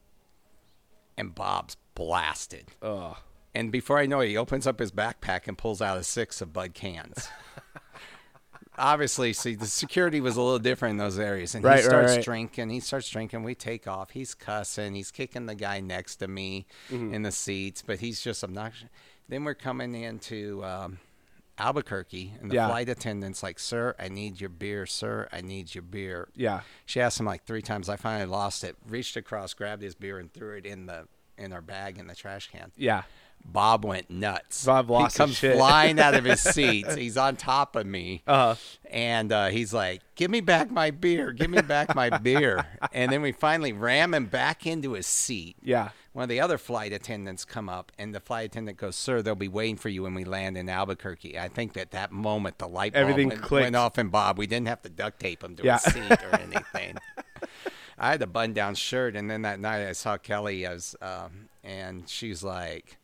[1.18, 2.68] And Bob's blasted.
[2.80, 3.18] Oh.
[3.54, 6.40] And before I know it, he opens up his backpack and pulls out a six
[6.40, 7.28] of Bud cans.
[8.82, 11.54] Obviously, see, the security was a little different in those areas.
[11.54, 12.24] And Right, he right, starts right.
[12.24, 12.70] drinking.
[12.70, 13.44] He starts drinking.
[13.44, 14.10] We take off.
[14.10, 14.94] He's cussing.
[14.94, 17.14] He's kicking the guy next to me Mm-hmm.
[17.14, 18.88] in the seats, but he's just obnoxious.
[19.28, 20.98] Then we're coming into um,
[21.58, 22.68] Albuquerque, and the Yeah.
[22.68, 24.84] flight attendant's like, Sir, I need your beer.
[24.86, 26.28] Sir, I need your beer.
[26.34, 26.62] Yeah.
[26.84, 27.88] She asked him like three times.
[27.88, 28.76] I finally lost it.
[28.88, 31.06] Reached across, grabbed his beer, and threw it in the
[31.38, 32.72] in our bag in the trash can.
[32.76, 33.02] Yeah.
[33.44, 34.64] Bob went nuts.
[34.64, 36.90] Bob lost He comes flying out of his seat.
[36.92, 38.54] He's on top of me, Uh.
[38.90, 41.32] and uh, he's like, "Give me back my beer!
[41.32, 45.56] Give me back my beer!" And then we finally ram him back into his seat.
[45.62, 45.90] Yeah.
[46.14, 49.34] One of the other flight attendants come up, and the flight attendant goes, "Sir, they'll
[49.34, 52.68] be waiting for you when we land in Albuquerque." I think that that moment the
[52.68, 54.38] light bulb Everything went, went off in Bob.
[54.38, 55.78] We didn't have to duct tape him to Yeah.
[55.78, 56.96] his seat or anything.
[57.98, 62.08] I had a button-down shirt, and then that night I saw Kelly as, um, and
[62.08, 62.98] she's like,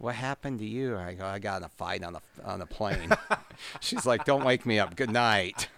[0.00, 2.66] "What happened to you?" I go, "I got in a fight on the on the
[2.66, 3.10] plane."
[3.80, 4.96] she's like, "Don't wake me up.
[4.96, 5.68] Good night."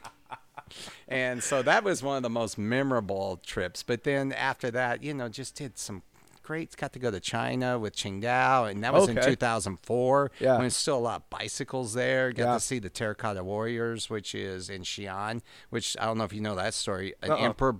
[1.08, 3.82] And so that was one of the most memorable trips.
[3.82, 6.02] But then after that, you know, just did some
[6.42, 6.74] great.
[6.76, 10.30] Got to go to China with Qingdao, and that was in 2004.
[10.40, 10.52] Yeah.
[10.52, 12.32] when there's still a lot of bicycles there.
[12.32, 12.54] Got Yeah.
[12.54, 15.42] to see the Terracotta Warriors, which is in Xi'an.
[15.70, 17.14] Which I don't know if you know that story.
[17.22, 17.36] An Uh-uh.
[17.38, 17.76] emperor.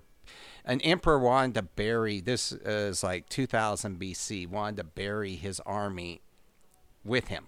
[0.65, 4.47] An emperor wanted to bury this is like 2000 BC.
[4.47, 6.21] Wanted to bury his army
[7.05, 7.47] with him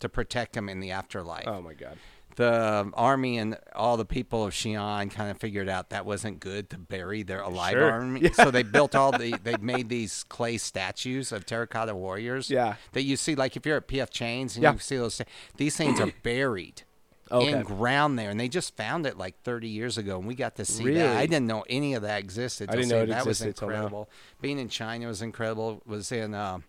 [0.00, 1.98] to protect him in the afterlife Oh my god.
[2.36, 6.70] the army and all the people of Xi'an kind of figured out that wasn't good
[6.70, 7.90] to bury their alive Sure.
[7.90, 8.30] army.
[8.34, 12.48] So they built all the they made these clay statues of terracotta warriors.
[12.48, 12.76] Yeah.
[12.92, 14.72] That you see like if you're at PF Chang's and Yeah.
[14.74, 15.20] you see those
[15.56, 16.82] these things are buried.
[17.30, 17.50] Okay.
[17.52, 20.56] In ground there, and they just found it like 30 years ago, and we got
[20.56, 21.00] to see Really?
[21.00, 21.14] that.
[21.18, 22.70] I didn't know any of that existed.
[22.70, 23.72] I didn't know it that was existed now.
[23.74, 24.10] incredible.
[24.40, 25.82] Being in China was incredible.
[25.84, 26.60] Was in uh,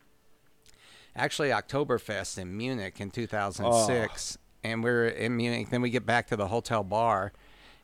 [1.19, 5.69] actually Oktoberfest in Munich in 2006, and we're in Munich.
[5.69, 7.33] Then we get back to the hotel bar,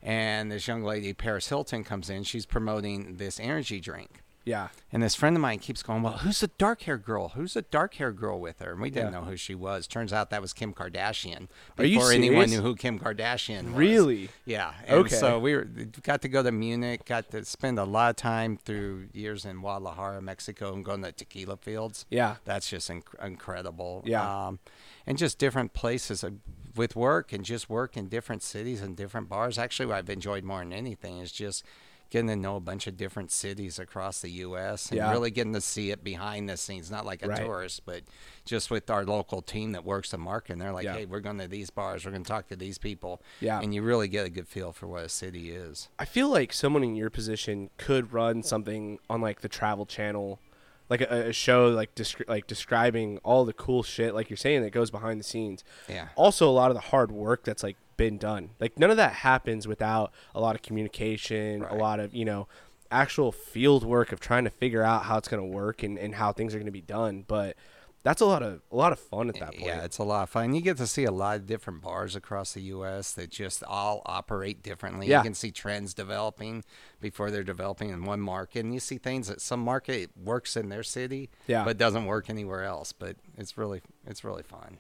[0.02, 2.24] and this young lady, Paris Hilton, comes in.
[2.24, 4.24] She's promoting this energy drink.
[4.46, 4.68] Yeah.
[4.94, 7.30] And this friend of mine keeps going, Well, who's the dark haired girl?
[7.30, 8.72] Who's the dark haired girl with her?
[8.74, 9.20] And we didn't Yeah.
[9.20, 9.88] know who she was.
[9.88, 11.48] Turns out that was Kim Kardashian.
[11.80, 13.74] Are you Before anyone knew who Kim Kardashian was.
[13.74, 14.30] Really?
[14.46, 14.74] Yeah.
[14.86, 15.16] And Okay.
[15.16, 15.66] So we were,
[16.04, 19.62] got to go to Munich, got to spend a lot of time through years in
[19.62, 22.06] Guadalajara, Mexico, and going to tequila fields.
[22.12, 22.36] Yeah.
[22.46, 24.04] That's just inc- incredible.
[24.06, 24.48] Yeah.
[24.48, 24.60] Um,
[25.08, 26.30] and just different places uh,
[26.76, 29.58] with work and just work in different cities and different bars.
[29.58, 31.64] Actually, what I've enjoyed more than anything is just
[32.10, 34.90] getting to know a bunch of different cities across the U.S.
[34.90, 35.12] and Yeah.
[35.12, 37.44] really getting to see it behind the scenes, not like a Right.
[37.44, 38.04] tourist, but
[38.46, 40.54] just with our local team that works the market.
[40.54, 40.94] And they're like, Yeah.
[40.94, 43.22] hey, we're going to these bars, we're going to talk to these people.
[43.42, 43.60] Yeah.
[43.60, 45.90] And you really get a good feel for what a city is.
[46.00, 50.40] I feel like someone in your position could run something on like the Travel Channel,
[50.90, 54.62] like a, a show like descri- like describing all the cool shit, like you're saying,
[54.62, 55.64] that goes behind the scenes.
[55.90, 56.10] Yeah.
[56.16, 58.52] Also, a lot of the hard work that's like been done.
[58.60, 62.48] Like none of that happens without a lot of communication, a lot of you know
[62.92, 66.16] actual field work of trying to figure out how it's going to work and, and
[66.16, 67.26] how things are going to be done.
[67.28, 67.56] But
[68.04, 69.66] that's a lot of a lot of fun at that eh, point.
[69.66, 70.54] Yeah, it's a lot of fun.
[70.54, 73.12] You get to see a lot of different bars across the U.S.
[73.14, 75.08] that just all operate differently.
[75.08, 75.18] Yeah.
[75.18, 76.64] You can see trends developing
[77.02, 80.70] before they're developing in one market, and you see things that some market works in
[80.70, 81.66] their city, Yeah.
[81.66, 82.94] but doesn't work anywhere else.
[82.94, 84.78] But it's really it's really fun.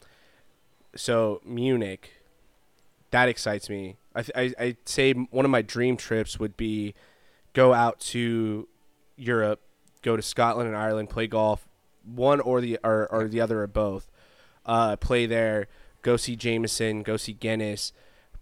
[0.95, 2.11] so Munich,
[3.15, 3.95] that excites me.
[4.13, 6.95] I, I I'd say one of my dream trips would be
[7.53, 8.67] go out to
[9.15, 9.61] Europe,
[10.01, 11.65] go to Scotland and Ireland, play golf,
[12.03, 14.11] one or the or, or the other or both.
[14.65, 15.67] Uh, play there,
[16.01, 17.93] go see Jameson, go see Guinness,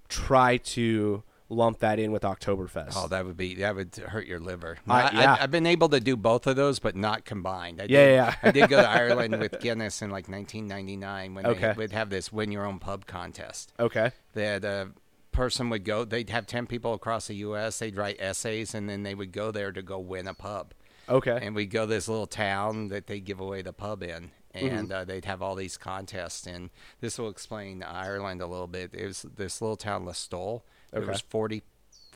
[0.10, 1.22] try to
[1.54, 2.94] lump that in with Oktoberfest.
[2.96, 4.78] Oh, that would be that would hurt your liver.
[4.88, 5.36] I- I, yeah.
[5.38, 7.82] have been able to do both of those, but not combined.
[7.82, 8.36] I Yeah, did, yeah.
[8.44, 11.68] I did go to Ireland with Guinness in like 1999 when Okay.
[11.68, 13.72] they would have this win your own pub contest.
[13.80, 14.12] okay.
[14.34, 14.90] that a
[15.32, 19.02] person would go they'd have 10 people across the us they'd write essays and then
[19.02, 20.74] they would go there to go win a pub
[21.10, 21.40] Okay.
[21.42, 24.68] and we'd go to this little town that they give away the pub in Mm-hmm.
[24.78, 26.70] and uh, they'd have all these contests and
[27.02, 30.62] this will explain ireland a little bit it was this little town listowel
[30.94, 31.64] there was 40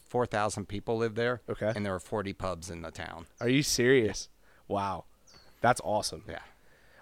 [0.09, 1.71] 4000 people lived there Okay.
[1.75, 4.30] and there were 40 pubs in the town Are you serious?
[4.67, 5.05] Wow,
[5.61, 6.23] that's awesome.
[6.28, 6.39] yeah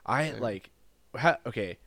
[0.05, 0.69] I like,
[1.15, 1.78] ha, okay,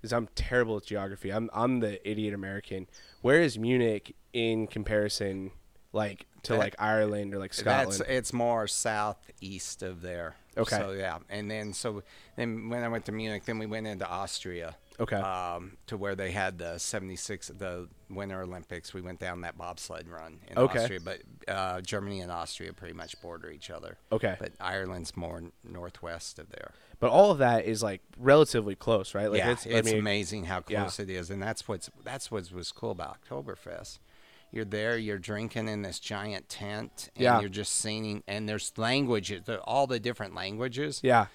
[0.00, 1.30] because I'm terrible at geography.
[1.32, 2.88] I'm I'm the idiot American.
[3.22, 5.52] Where is Munich in comparison,
[5.92, 7.92] like to That- like Ireland or like Scotland?
[8.00, 10.34] That's it's more southeast of there.
[10.56, 10.76] Okay.
[10.76, 12.02] So yeah, and then so
[12.36, 14.76] then when I went to Munich, then we went into Austria.
[15.00, 15.14] Okay.
[15.16, 18.92] Um, to where they had the '76, the Winter Olympics.
[18.92, 20.80] We went down that bobsled run in Okay.
[20.80, 23.98] Austria, but uh, Germany and Austria pretty much border each other.
[24.10, 24.36] Okay.
[24.40, 26.72] But Ireland's more northwest of there.
[26.98, 29.30] but all of that is like relatively close, right?
[29.30, 30.80] Like yeah, it's, it's, I mean, amazing how yeah.
[30.80, 34.00] close it is, and that's what's that's what was cool about Oktoberfest.
[34.50, 37.40] You're there, you're drinking in this giant tent, and Yeah.
[37.40, 41.26] you're just singing, and there's languages, all the different languages, Yeah.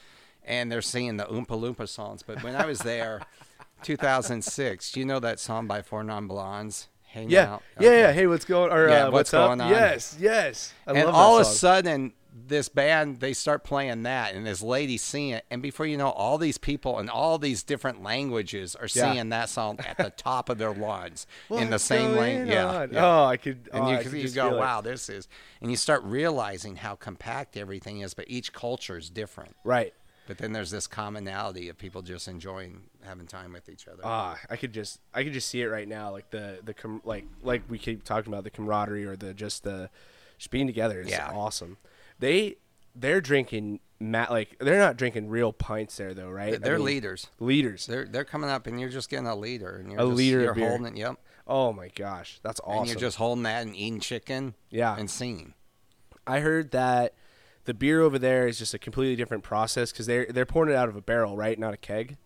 [0.43, 2.23] and they're singing the Oompa Loompa songs.
[2.23, 3.21] But when I was there,
[3.83, 6.87] 2006, do you know that song by Four Non Blondes?
[7.07, 7.53] Hang Yeah.
[7.53, 7.63] Out?
[7.79, 7.87] Yeah.
[7.89, 7.99] Okay.
[7.99, 8.11] Yeah.
[8.13, 8.71] Hey, what's going?
[8.71, 9.47] Or Yeah, uh, what's up?
[9.49, 9.69] going on?
[9.69, 10.17] Yes.
[10.19, 10.73] Yes.
[10.87, 14.97] I and all of a sudden this band they start playing that and this lady
[14.97, 18.85] singing it and before you know all these people in all these different languages are
[18.85, 19.11] Yeah.
[19.11, 23.05] singing that song at the top of their lungs in the same language yeah, yeah.
[23.05, 23.69] Oh, I could.
[23.71, 24.59] and oh, you, I could you go feel it.
[24.59, 25.27] wow this is
[25.61, 29.93] and you start realizing how compact everything is but each culture is different Right.
[30.27, 34.39] but then there's this commonality of people just enjoying having time with each other Ah,
[34.49, 37.25] I could just I could just see it right now, like the the com- like
[37.43, 39.91] like we keep talking about the camaraderie or the just the
[40.39, 41.29] just being together is Yeah.
[41.31, 41.77] awesome.
[42.19, 42.57] They
[42.95, 46.61] they're drinking ma- like they're not drinking real pints there though, right?
[46.61, 47.85] They're mean, leaders Leaders.
[47.87, 50.21] they're they're coming up and you're just getting a leader and you're A just, of
[50.21, 52.79] you're holding it yep Oh my gosh, that's awesome.
[52.83, 54.95] and you're just holding that and eating chicken Yeah.
[54.97, 55.53] and singing
[56.25, 57.13] I heard that
[57.65, 60.75] the beer over there is just a completely different process because they're they're pouring it
[60.75, 61.57] out of a barrel, right?
[61.57, 62.17] Not a keg.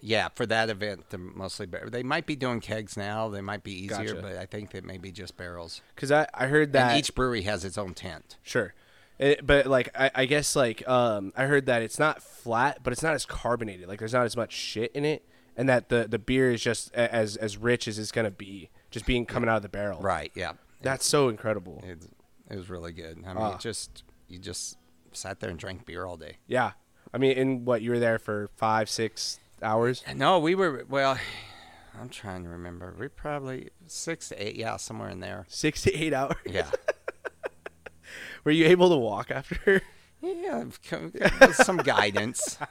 [0.00, 3.28] Yeah, for that event, they're mostly bar- they might be doing kegs now.
[3.30, 4.20] They might be easier, Gotcha.
[4.22, 5.80] but I think that may be just barrels.
[5.94, 8.36] Because I I heard that and each brewery has its own tent.
[8.42, 8.74] Sure.
[9.18, 12.92] It, but like I, I guess like um I heard that it's not flat, but
[12.92, 13.88] it's not as carbonated.
[13.88, 15.24] Like there's not as much shit in it,
[15.56, 18.70] and that the the beer is just a- as as rich as it's gonna be,
[18.90, 20.00] just being coming out of the barrel.
[20.00, 20.32] Right.
[20.34, 20.52] Yeah.
[20.82, 21.82] That's so incredible.
[21.86, 22.04] It,
[22.50, 23.18] it was really good.
[23.24, 23.54] I mean, Ah.
[23.54, 24.76] it just you just
[25.12, 26.38] sat there and drank beer all day.
[26.48, 26.72] Yeah.
[27.12, 30.02] I mean, in what you were there for five six hours.
[30.14, 31.16] No, we were well.
[31.98, 32.92] I'm trying to remember.
[32.98, 34.56] We probably six to eight.
[34.56, 35.46] Yeah, somewhere in there.
[35.48, 36.34] Six to eight hours.
[36.44, 36.68] Yeah.
[38.44, 39.82] Were you able to walk after?
[41.14, 41.30] yeah.
[41.40, 42.58] With some guidance.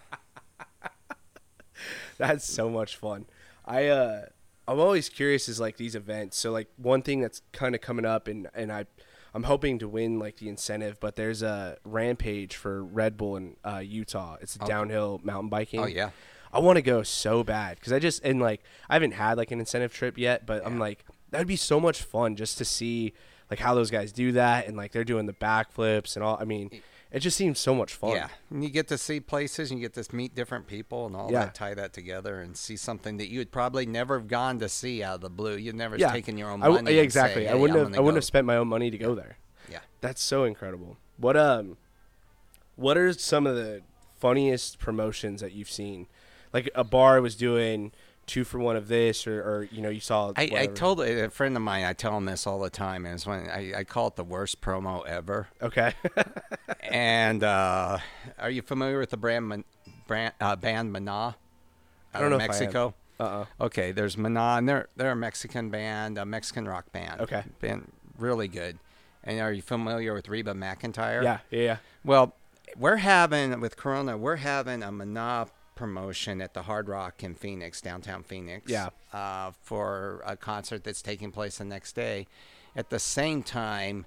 [2.17, 3.25] That's so much fun.
[3.65, 4.25] I uh
[4.67, 6.37] I'm always curious is like these events.
[6.37, 8.85] So like one thing that's kind of coming up and and I
[9.33, 13.55] I'm hoping to win like the incentive, but there's a rampage for Red Bull in
[13.63, 14.37] uh, Utah.
[14.41, 15.79] It's a downhill mountain biking.
[15.79, 16.11] Oh, yeah.
[16.53, 19.51] I want to go so bad because I just and like I haven't had like
[19.51, 23.13] an incentive trip yet, but I'm like that'd be so much fun just to see
[23.53, 26.39] like how those guys do that and like they're doing the backflips and all.
[26.41, 26.71] I mean,
[27.11, 28.15] it just seems so much fun.
[28.15, 31.15] Yeah, and you get to see places, and you get to meet different people, and
[31.15, 31.45] all Yeah.
[31.45, 31.53] that.
[31.53, 35.03] Tie that together, and see something that you would probably never have gone to see
[35.03, 35.55] out of the blue.
[35.55, 36.11] You'd never yeah.
[36.11, 36.77] taken your own money.
[36.77, 37.43] w- yeah, exactly.
[37.45, 37.95] say, I wouldn't I'm have.
[37.95, 39.37] I wouldn't go." have spent my own money to go there.
[39.69, 39.81] Yeah.
[40.01, 40.97] That's so incredible.
[41.17, 41.77] What um,
[42.75, 43.83] what are some of the
[44.17, 46.07] funniest promotions that you've seen?
[46.51, 47.91] Like a bar was doing
[48.25, 50.31] two for one of this, or, or you know, you saw.
[50.35, 51.83] I, I told a friend of mine.
[51.83, 54.23] I tell him this all the time, and it's when I, I call it the
[54.23, 55.47] worst promo ever.
[55.61, 55.93] Okay.
[56.81, 57.99] and uh,
[58.39, 59.63] are you familiar with the brand,
[60.07, 61.35] brand uh, band Mana?
[62.13, 62.49] I don't know if I am.
[62.49, 62.93] Mexico.
[63.19, 63.45] uh.
[63.59, 67.21] Okay, there's Mana, and they're they're a Mexican band, a Mexican rock band.
[67.21, 67.43] Okay.
[67.59, 68.77] been really good.
[69.23, 71.23] And are you familiar with Reba McEntire?
[71.23, 71.39] Yeah.
[71.49, 71.61] Yeah.
[71.61, 71.77] Yeah.
[72.03, 72.35] Well,
[72.77, 77.81] we're having with Corona, we're having a Mana promotion at the Hard Rock in Phoenix,
[77.81, 78.71] downtown Phoenix.
[78.71, 78.89] Yeah.
[79.11, 82.27] Uh, for a concert that's taking place the next day.
[82.75, 84.05] At the same time,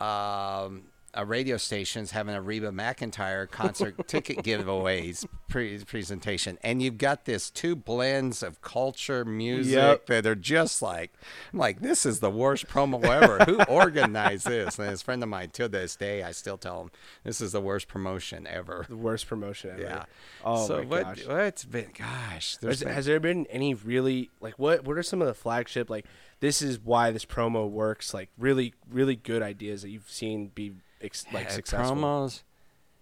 [0.00, 0.84] um,
[1.14, 7.24] a radio station's having a Reba McEntire concert ticket giveaways pre- presentation, and you've got
[7.24, 10.06] this two blends of culture, music Yep.
[10.06, 11.12] that are just like,
[11.52, 13.44] I'm like, this is the worst promo ever.
[13.44, 14.78] Who organized this?
[14.78, 16.90] And his friend of mine, to this day, I still tell him
[17.22, 18.84] this is the worst promotion ever.
[18.88, 19.82] The worst promotion ever.
[19.82, 20.04] Yeah.
[20.44, 21.02] Oh so my what?
[21.04, 21.26] gosh.
[21.26, 21.90] What's been?
[21.96, 24.84] Gosh, there's Has, been- has there been any really like what?
[24.84, 26.06] What are some of the flagship like?
[26.40, 28.12] This is why this promo works.
[28.12, 31.96] Like really, really good ideas that you've seen be ex- like successful.
[31.96, 32.42] promos.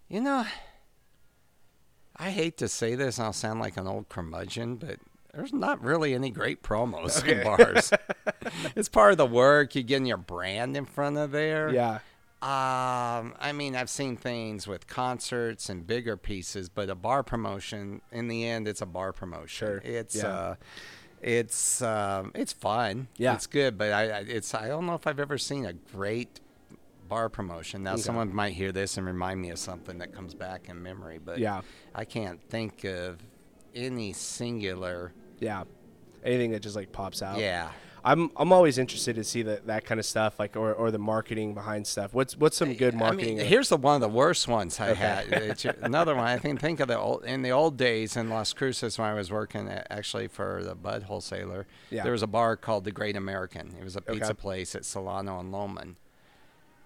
[0.09, 0.45] You know,
[2.15, 4.97] I hate to say this, and I'll sound like an old curmudgeon, but
[5.33, 7.91] there's not really any great promos in bars.
[8.75, 9.73] it's part of the work.
[9.75, 11.69] You're getting your brand in front of there.
[11.71, 11.99] Yeah.
[12.43, 18.01] Um, I mean, I've seen things with concerts and bigger pieces, but a bar promotion,
[18.11, 19.47] in the end, it's a bar promotion.
[19.47, 19.77] Sure.
[19.77, 20.27] It's Yeah.
[20.27, 20.55] uh,
[21.21, 23.07] it's um, it's fun.
[23.15, 23.33] Yeah.
[23.35, 26.41] it's good, but I, I it's I don't know if I've ever seen a great
[27.13, 27.83] bar promotion.
[27.83, 28.01] Now, Okay.
[28.01, 31.37] someone might hear this and remind me of something that comes back in memory, but
[31.37, 31.61] Yeah.
[31.93, 33.19] I can't think of
[33.75, 35.13] any singular.
[35.39, 35.63] Yeah.
[36.23, 37.37] Anything that just like pops out.
[37.39, 37.69] Yeah.
[38.05, 40.97] I'm I'm always interested to see that that kind of stuff, like or, or the
[40.97, 42.13] marketing behind stuff.
[42.13, 43.35] What's what's some good marketing?
[43.39, 45.27] I mean, here's the one of the worst ones I had.
[45.31, 48.51] It's another one I can think of the old in the old days in Las
[48.51, 51.65] Cruces when I was working at, actually for the Bud wholesaler.
[51.91, 52.03] Yeah.
[52.03, 53.73] There was a bar called the Great American.
[53.79, 54.33] It was a pizza Okay.
[54.33, 55.95] place at Solano and Lohman,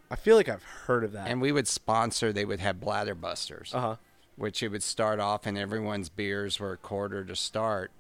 [0.10, 1.28] I feel like I've heard of that.
[1.28, 2.32] and we would sponsor.
[2.32, 3.96] They would have bladder busters, uh huh.
[4.36, 7.92] which it would start off, and everyone's beers were a quarter to start,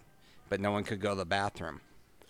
[0.49, 1.81] but no one could go to the bathroom.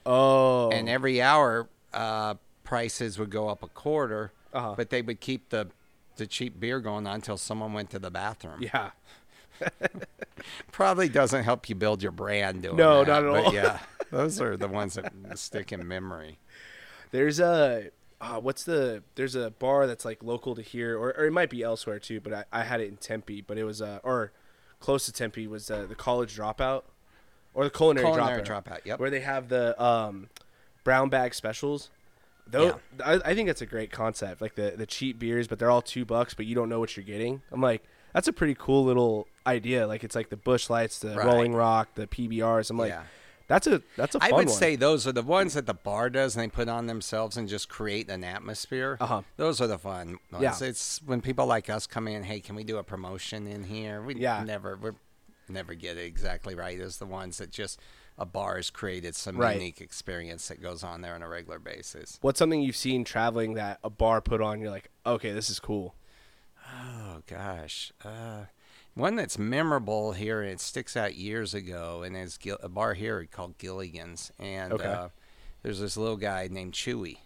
[0.06, 0.70] Oh.
[0.72, 4.74] and every hour uh, prices would go up a quarter, Uh-huh.
[4.78, 5.68] but they would keep the
[6.16, 8.60] the cheap beer going on until someone went to the bathroom.
[8.62, 8.92] yeah.
[10.72, 13.54] Probably doesn't help you build your brand doing No, that, not at but all.
[13.54, 13.80] yeah,
[14.12, 16.38] those are the ones that stick in memory.
[17.12, 17.90] There's a
[18.20, 21.50] uh, what's the there's a bar that's like local to here, or, or it might
[21.50, 22.20] be elsewhere too.
[22.20, 24.32] But I, I had it in Tempe, but it was uh or
[24.80, 26.84] close to Tempe was uh, the college dropout
[27.54, 29.00] or the culinary, Culinary dropout, Dropout, yep.
[29.00, 30.30] where they have the um
[30.84, 31.90] brown bag specials.
[32.50, 35.72] Though I, I think that's a great concept, like the the cheap beers, but they're
[35.72, 37.42] all two bucks, but you don't know what you're getting.
[37.52, 39.86] I'm like, that's a pretty cool little idea.
[39.86, 41.26] Like it's like the Busch Lights, the Right.
[41.26, 42.70] Rolling Rock, the PBRs.
[42.70, 43.04] I'm like, Yeah.
[43.48, 44.56] That's a that's a fun I would one.
[44.56, 47.48] say those are the ones that the bar does and they put on themselves and
[47.48, 48.98] just create an atmosphere.
[49.00, 49.22] Uh-huh.
[49.38, 50.44] Those are the fun ones.
[50.44, 50.68] Yeah.
[50.68, 54.02] It's when people like us come in, hey, can we do a promotion in here?
[54.02, 54.44] We Yeah.
[54.44, 54.92] never we
[55.50, 57.80] never get it exactly right as the ones that just
[58.18, 59.54] a bar has created some Right.
[59.56, 62.18] unique experience that goes on there on a regular basis.
[62.22, 64.60] What's something you've seen traveling that a bar put on?
[64.60, 65.96] You're like, okay, this is cool.
[66.70, 68.46] Oh gosh, uh,
[68.98, 73.26] one that's memorable here and it sticks out years ago, and is a bar here
[73.32, 74.86] called Gilligan's, and Okay.
[74.86, 75.10] uh,
[75.62, 77.18] there's this little guy named Chewy,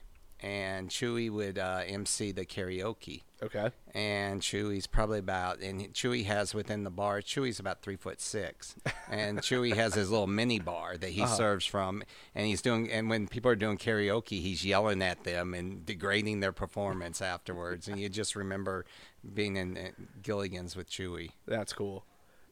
[0.42, 3.70] and Chewy would uh, MC the karaoke, Okay.
[3.94, 8.76] and Chewy's probably about, and Chewy has within the bar, Chewy's about three foot six,
[9.10, 12.04] and Chewy has his little mini bar that he serves from,
[12.36, 16.40] and he's doing, and when people are doing karaoke, he's yelling at them and degrading
[16.40, 18.86] their performance afterwards, and you just remember
[19.34, 19.82] being in uh,
[20.24, 22.06] Gilligan's with Chewy, That's cool.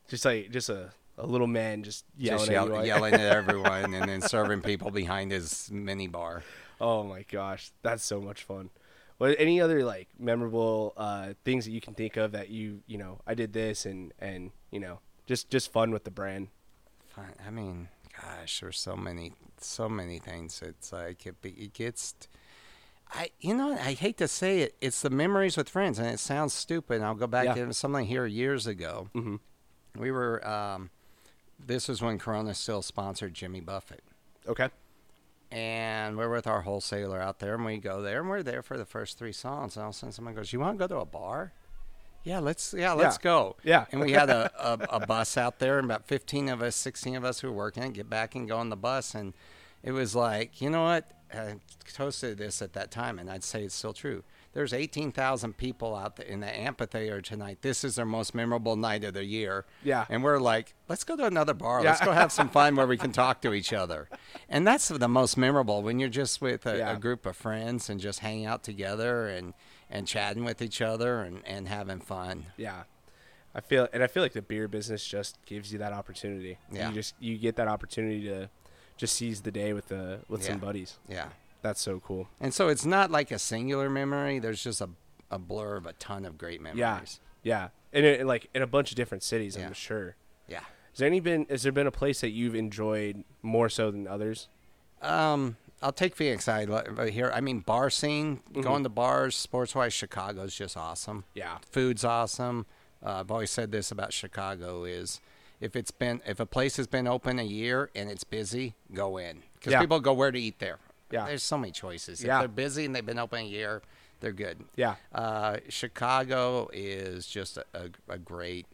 [0.08, 3.20] Just like just a, a little man just yelling just at yell- like- yelling at
[3.36, 6.44] everyone, and then serving people behind his mini bar.
[6.82, 8.70] Oh my gosh, that's so much fun.
[9.18, 12.98] What any other like memorable uh, things that you can think of that you you
[12.98, 16.48] know I did this and and you know just just fun with the brand.
[17.10, 17.34] Fine.
[17.46, 17.90] I mean,
[18.22, 20.62] gosh, there's so many, so many things.
[20.64, 22.16] It's like it, it gets.
[23.12, 24.76] I, you know, I hate to say it.
[24.82, 27.02] It's the memories with friends, and it sounds stupid.
[27.02, 27.66] I'll go back Yeah.
[27.66, 29.10] to something here years ago.
[29.16, 29.38] Mm-hmm.
[30.00, 30.48] We were.
[30.48, 30.92] Um,
[31.60, 34.04] this was when Corona still sponsored Jimmy Buffett,
[34.48, 34.70] Okay.
[35.52, 38.78] And we're with our wholesaler out there, and we go there, and we're there for
[38.78, 39.76] the first three songs.
[39.76, 41.54] And all of a sudden, someone goes, "You want to go to a bar?"
[42.24, 42.74] Yeah, let's.
[42.74, 43.22] Yeah, let's Yeah.
[43.24, 43.56] go.
[43.64, 43.86] Yeah.
[43.92, 47.16] and we had a, a, a bus out there, and about fifteen of us, sixteen
[47.16, 49.34] of us who were working it, get back and go on the bus, and
[49.84, 51.10] it was like, you know what?
[51.34, 51.56] I
[51.94, 54.24] toasted this at that time, and I'd say it's still true.
[54.54, 57.60] There's 18,000 people out there in the amphitheater tonight.
[57.62, 59.66] This is their most memorable night of the year.
[59.84, 60.06] Yeah.
[60.10, 61.84] And we're like, let's go to another bar.
[61.84, 61.90] Yeah.
[61.92, 64.10] Let's go have some fun where we can talk to each other.
[64.50, 66.94] And that's the most memorable when you're just with a, Yeah.
[66.94, 69.54] a group of friends and just hanging out together and,
[69.90, 72.48] and chatting with each other and, and having fun.
[72.58, 72.84] Yeah.
[73.54, 76.58] I feel and I feel like the beer business just gives you that opportunity.
[76.72, 76.90] Yeah.
[76.90, 78.50] You just you get that opportunity to
[78.96, 80.98] just seize the day with the with some buddies.
[81.08, 81.30] Yeah.
[81.62, 82.28] That's so cool.
[82.40, 84.40] And so it's not like a singular memory.
[84.40, 84.90] There's just a,
[85.30, 86.80] a blur of a ton of great memories.
[86.80, 87.02] Yeah.
[87.44, 87.68] Yeah.
[87.92, 89.68] And it, like in a bunch of different cities, Yeah.
[89.68, 90.16] I'm sure.
[90.48, 90.60] Yeah.
[90.92, 94.08] Has there any been has there been a place that you've enjoyed more so than
[94.08, 94.48] others?
[95.02, 97.32] Um, I'll take Phoenix side right here.
[97.34, 101.24] I mean, bar scene, going to bars, sports wise, Chicago's just awesome.
[101.34, 101.58] Yeah.
[101.72, 102.66] Food's awesome.
[103.06, 105.22] Uh, I've always said this about Chicago is
[105.62, 109.18] if it's been if a place has been open a year and it's busy, go
[109.18, 109.80] in because Yeah.
[109.82, 110.80] people go where to eat there.
[111.12, 111.26] Yeah.
[111.28, 112.22] There's so many choices.
[112.22, 112.40] If Yeah.
[112.40, 113.82] they're busy and they've been open a year,
[114.20, 114.64] they're good.
[114.76, 114.96] Yeah.
[115.14, 118.66] Uh, Chicago is just a, a, a great,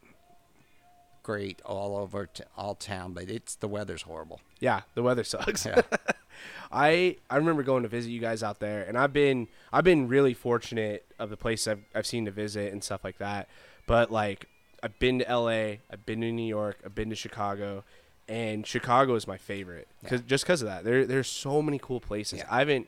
[1.24, 4.42] great all over t- all town, but it's the weather's horrible.
[4.60, 5.66] Yeah, the weather sucks.
[5.66, 5.82] Yeah.
[6.72, 10.08] I I remember going to visit you guys out there, and I've been I've been
[10.08, 13.48] really fortunate of the places I've I've seen to visit and stuff like that.
[13.88, 14.48] But like
[14.84, 17.84] I've been to L.A., I've been to New York, I've been to Chicago,
[18.28, 20.84] and Chicago is my favorite because just because of that.
[20.84, 22.40] There there's so many cool places.
[22.40, 22.48] Yeah.
[22.50, 22.88] I haven't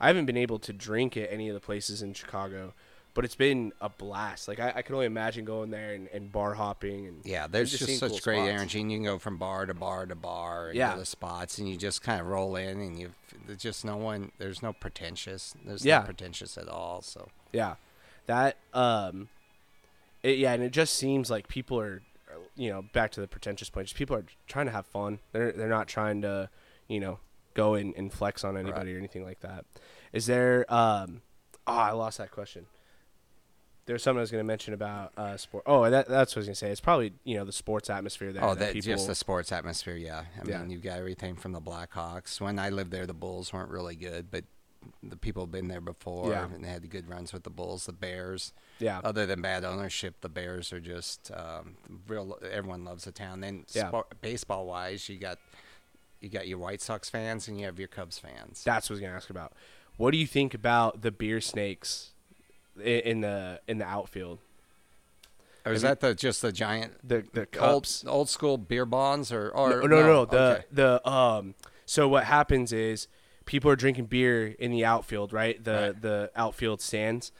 [0.00, 2.72] I haven't been able to drink at any of the places in Chicago.
[3.14, 4.46] But it's been a blast.
[4.46, 7.72] Like I, I can only imagine going there and, and bar hopping and Yeah, there's
[7.72, 10.14] and just, such cool great energy, and you can go from bar to bar to
[10.14, 10.94] bar and Yeah.
[10.96, 13.14] to spots, and you just kind of roll in, and you
[13.46, 16.00] there's just no one, there's no pretentious, there's Yeah.
[16.00, 17.00] no pretentious at all.
[17.00, 17.76] So Yeah,
[18.26, 19.30] that um,
[20.22, 22.02] it, yeah, and it just seems like people are,
[22.56, 23.86] you know, back to the pretentious point.
[23.86, 25.18] Just people are trying to have fun.
[25.32, 26.48] They're they're not trying to,
[26.88, 27.18] you know,
[27.54, 29.64] go and, and flex on anybody or anything like that.
[30.12, 31.22] Is there um,
[31.66, 32.66] oh, I lost that question.
[33.86, 35.62] There's something I was going to mention about uh, sport.
[35.64, 36.70] Oh, that, that's what I was going to say.
[36.72, 38.42] It's probably you know the sports atmosphere there.
[38.42, 40.24] oh, that that people, just the sports atmosphere, yeah.
[40.44, 40.58] I Yeah.
[40.58, 42.40] mean, you've got everything from the Blackhawks.
[42.40, 44.42] When I lived there, the Bulls weren't really good, but
[45.02, 46.44] the people have been there before, Yeah.
[46.44, 47.86] and they had good runs with the Bulls.
[47.86, 51.76] The Bears, yeah, other than bad ownership, the Bears are just um,
[52.08, 52.38] real.
[52.50, 53.40] Everyone loves the town.
[53.40, 53.88] Then Yeah.
[53.88, 55.38] sport, baseball wise, you got
[56.20, 58.64] you got your White Sox fans and you have your Cubs fans.
[58.64, 59.52] that's what I was going to ask about.
[59.96, 62.10] What do you think about the beer snakes
[62.82, 64.38] in the in the outfield?
[65.64, 68.04] Or is that the just the giant The the cups.
[68.06, 70.24] old school beer bonds or or no, no, no.
[70.24, 70.64] The okay.
[70.70, 71.54] the um.
[71.86, 73.08] So what happens is
[73.46, 75.62] people are drinking beer in the outfield, right?
[75.62, 76.02] The Right.
[76.02, 77.32] the outfield stands.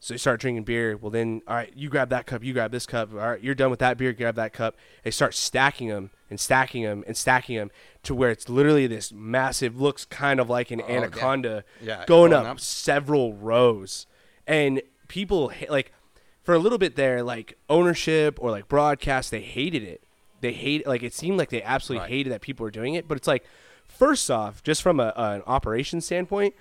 [0.00, 0.96] So they start drinking beer.
[0.96, 3.12] Well, then, all right, you grab that cup, you grab this cup.
[3.12, 4.12] All right, you're done with that beer.
[4.12, 4.76] Grab that cup.
[5.02, 7.72] They start stacking them and stacking them and stacking them
[8.04, 12.30] to where it's literally this massive, looks kind of like an Oh, anaconda, Yeah, going,
[12.30, 12.60] going up, up.
[12.60, 14.06] several rows.
[14.46, 15.92] And people like
[16.44, 20.04] for a little bit there, like ownership or like broadcast, they hated it.
[20.40, 22.10] They hate like it seemed like they absolutely Right.
[22.10, 23.08] hated that people were doing it.
[23.08, 23.44] But it's like,
[23.88, 26.54] first off, just from a, an operation standpoint,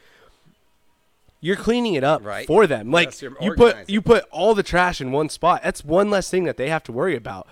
[1.40, 2.48] you're cleaning it up Right.
[2.48, 2.92] for them.
[2.92, 5.62] Like Yes, you're put you put all the trash in one spot.
[5.64, 7.48] That's one less thing that they have to worry about.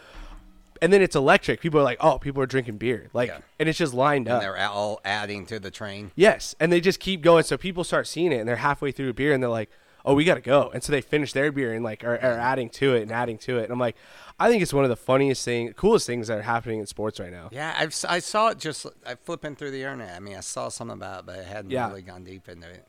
[0.82, 1.62] And then it's electric.
[1.62, 3.38] People are like, oh, people are drinking beer, like, Yeah.
[3.60, 4.42] and it's just lined and up.
[4.42, 6.12] they're all adding to the train.
[6.16, 7.44] Yes, and they just keep going.
[7.44, 9.70] So people start seeing it, and they're halfway through a beer, and they're like,
[10.04, 12.70] "Oh, we gotta go." And so they finish their beer and like are, are adding
[12.72, 13.64] to it and adding to it.
[13.64, 13.96] And I'm like,
[14.40, 17.20] I think it's one of the funniest things, coolest things that are happening in sports
[17.20, 17.50] right now.
[17.52, 20.16] Yeah, I've, si saw it just I flipping through the internet.
[20.16, 21.88] I mean, I saw something about it, but I hadn't Yeah.
[21.88, 22.86] really gone deep into it.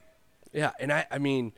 [0.53, 1.53] Yeah, and I, I mean,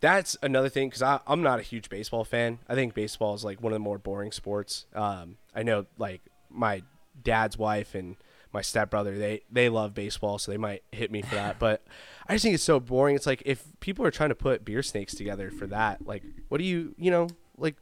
[0.00, 2.58] that's another thing because I'm not a huge baseball fan.
[2.68, 4.86] I think baseball is like one of the more boring sports.
[4.94, 6.82] Um, I know like my
[7.22, 8.16] dad's wife and
[8.52, 11.58] my stepbrother they they love baseball, so they might hit me for that.
[11.60, 11.84] but
[12.28, 13.14] I just think it's so boring.
[13.14, 16.58] It's like if people are trying to put beer snakes together for that, like, what
[16.58, 17.76] do you, you know, like,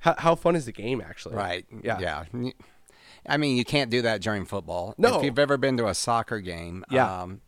[0.00, 1.36] how how fun is the game actually?
[1.36, 1.64] Right.
[1.82, 1.98] Yeah.
[2.00, 2.24] Yeah.
[3.28, 4.94] I mean, you can't do that during football.
[4.98, 5.18] No.
[5.18, 7.22] If you've ever been to a soccer game, Yeah.
[7.22, 7.40] um,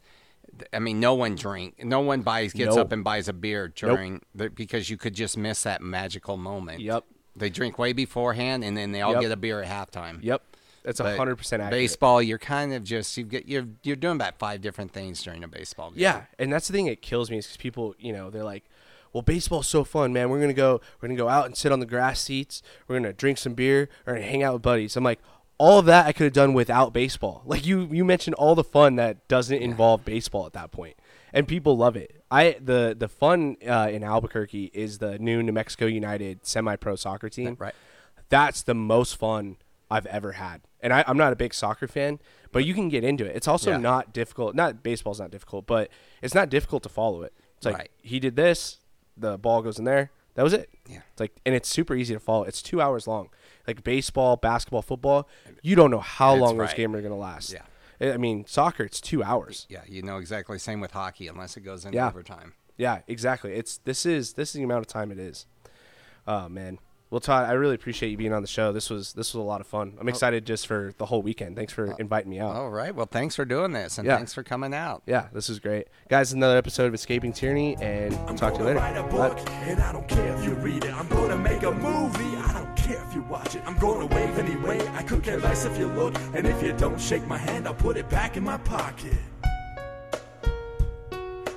[0.73, 2.83] I mean, no one drink, no one buys, gets No.
[2.83, 6.81] up and buys a beer during the, because you could just miss that magical moment.
[6.81, 7.05] Yep.
[7.35, 9.23] They drink way beforehand, and then they all Yep.
[9.23, 10.19] get a beer at halftime.
[10.23, 10.43] Yep.
[10.85, 11.71] That's But 100% accurate.
[11.71, 15.43] Baseball, you're kind of just you get you're you're doing about five different things during
[15.45, 16.01] a baseball game.
[16.01, 18.65] Yeah, and that's the thing that kills me is because people, you know, they're like,
[19.13, 20.31] "Well, baseball's so fun, man.
[20.31, 22.63] We're gonna go, we're gonna go out and sit on the grass seats.
[22.89, 23.89] We're gonna drink some beer.
[24.07, 25.21] We're gonna hang out with buddies." I'm like,
[25.59, 27.43] all of that I could have done without baseball.
[27.45, 30.97] Like you, you mentioned all the fun that doesn't involve baseball at that point,
[31.33, 32.23] and people love it.
[32.31, 37.29] I the the fun uh, in Albuquerque is the new New Mexico United semi-pro soccer
[37.29, 37.57] team.
[37.59, 37.75] Right.
[38.29, 39.57] That's the most fun
[39.91, 40.63] I've ever had.
[40.81, 42.19] And I, I'm not a big soccer fan,
[42.51, 43.37] but you can get into it.
[43.37, 43.77] It's also Yeah.
[43.77, 44.55] not difficult.
[44.55, 45.91] Not baseball's not difficult, but
[46.23, 47.35] it's not difficult to follow it.
[47.59, 47.91] It's like Right.
[48.03, 48.79] he did this,
[49.23, 50.11] the ball goes in there.
[50.35, 50.69] That was it.
[50.89, 51.01] Yeah.
[51.13, 52.45] It's like and it's super easy to follow.
[52.45, 53.29] It's two hours long.
[53.67, 55.29] Like baseball, basketball, football,
[55.63, 57.53] you don't know how That's long those games are gonna last.
[57.53, 57.63] Yeah.
[58.01, 59.67] I I mean, soccer, it's two hours.
[59.69, 60.59] Yeah, you know exactly.
[60.59, 62.09] Same with hockey, unless it goes into Yeah.
[62.09, 62.55] overtime.
[62.77, 63.53] Yeah, exactly.
[63.53, 65.47] It's this is this is the amount of time it is.
[66.27, 66.79] Oh man.
[67.13, 68.73] Well, Todd, I really appreciate you being on the show.
[68.73, 69.93] This was this was a lot of fun.
[69.95, 70.01] Oh.
[70.01, 71.57] I'm excited just for the whole weekend.
[71.57, 71.97] Thanks for oh.
[71.99, 72.57] inviting me out.
[72.57, 72.95] All right.
[72.95, 74.17] Well, thanks for doing this, and Yeah.
[74.17, 75.03] thanks for coming out.
[75.05, 76.33] Yeah, this is great, guys.
[76.33, 78.81] Another episode of Escaping Tyranny, and I'm talk to you gonna later.
[78.81, 79.29] write a Bye.
[79.29, 80.95] book, and I don't care if you read it.
[80.95, 82.35] I'm gonna make a movie.
[82.35, 83.63] I don't care if you watch it.
[83.67, 84.81] I'm gonna wave anyway.
[84.95, 87.75] I could care less if you look, and if you don't shake my hand, I'll
[87.75, 89.19] put it back in my pocket.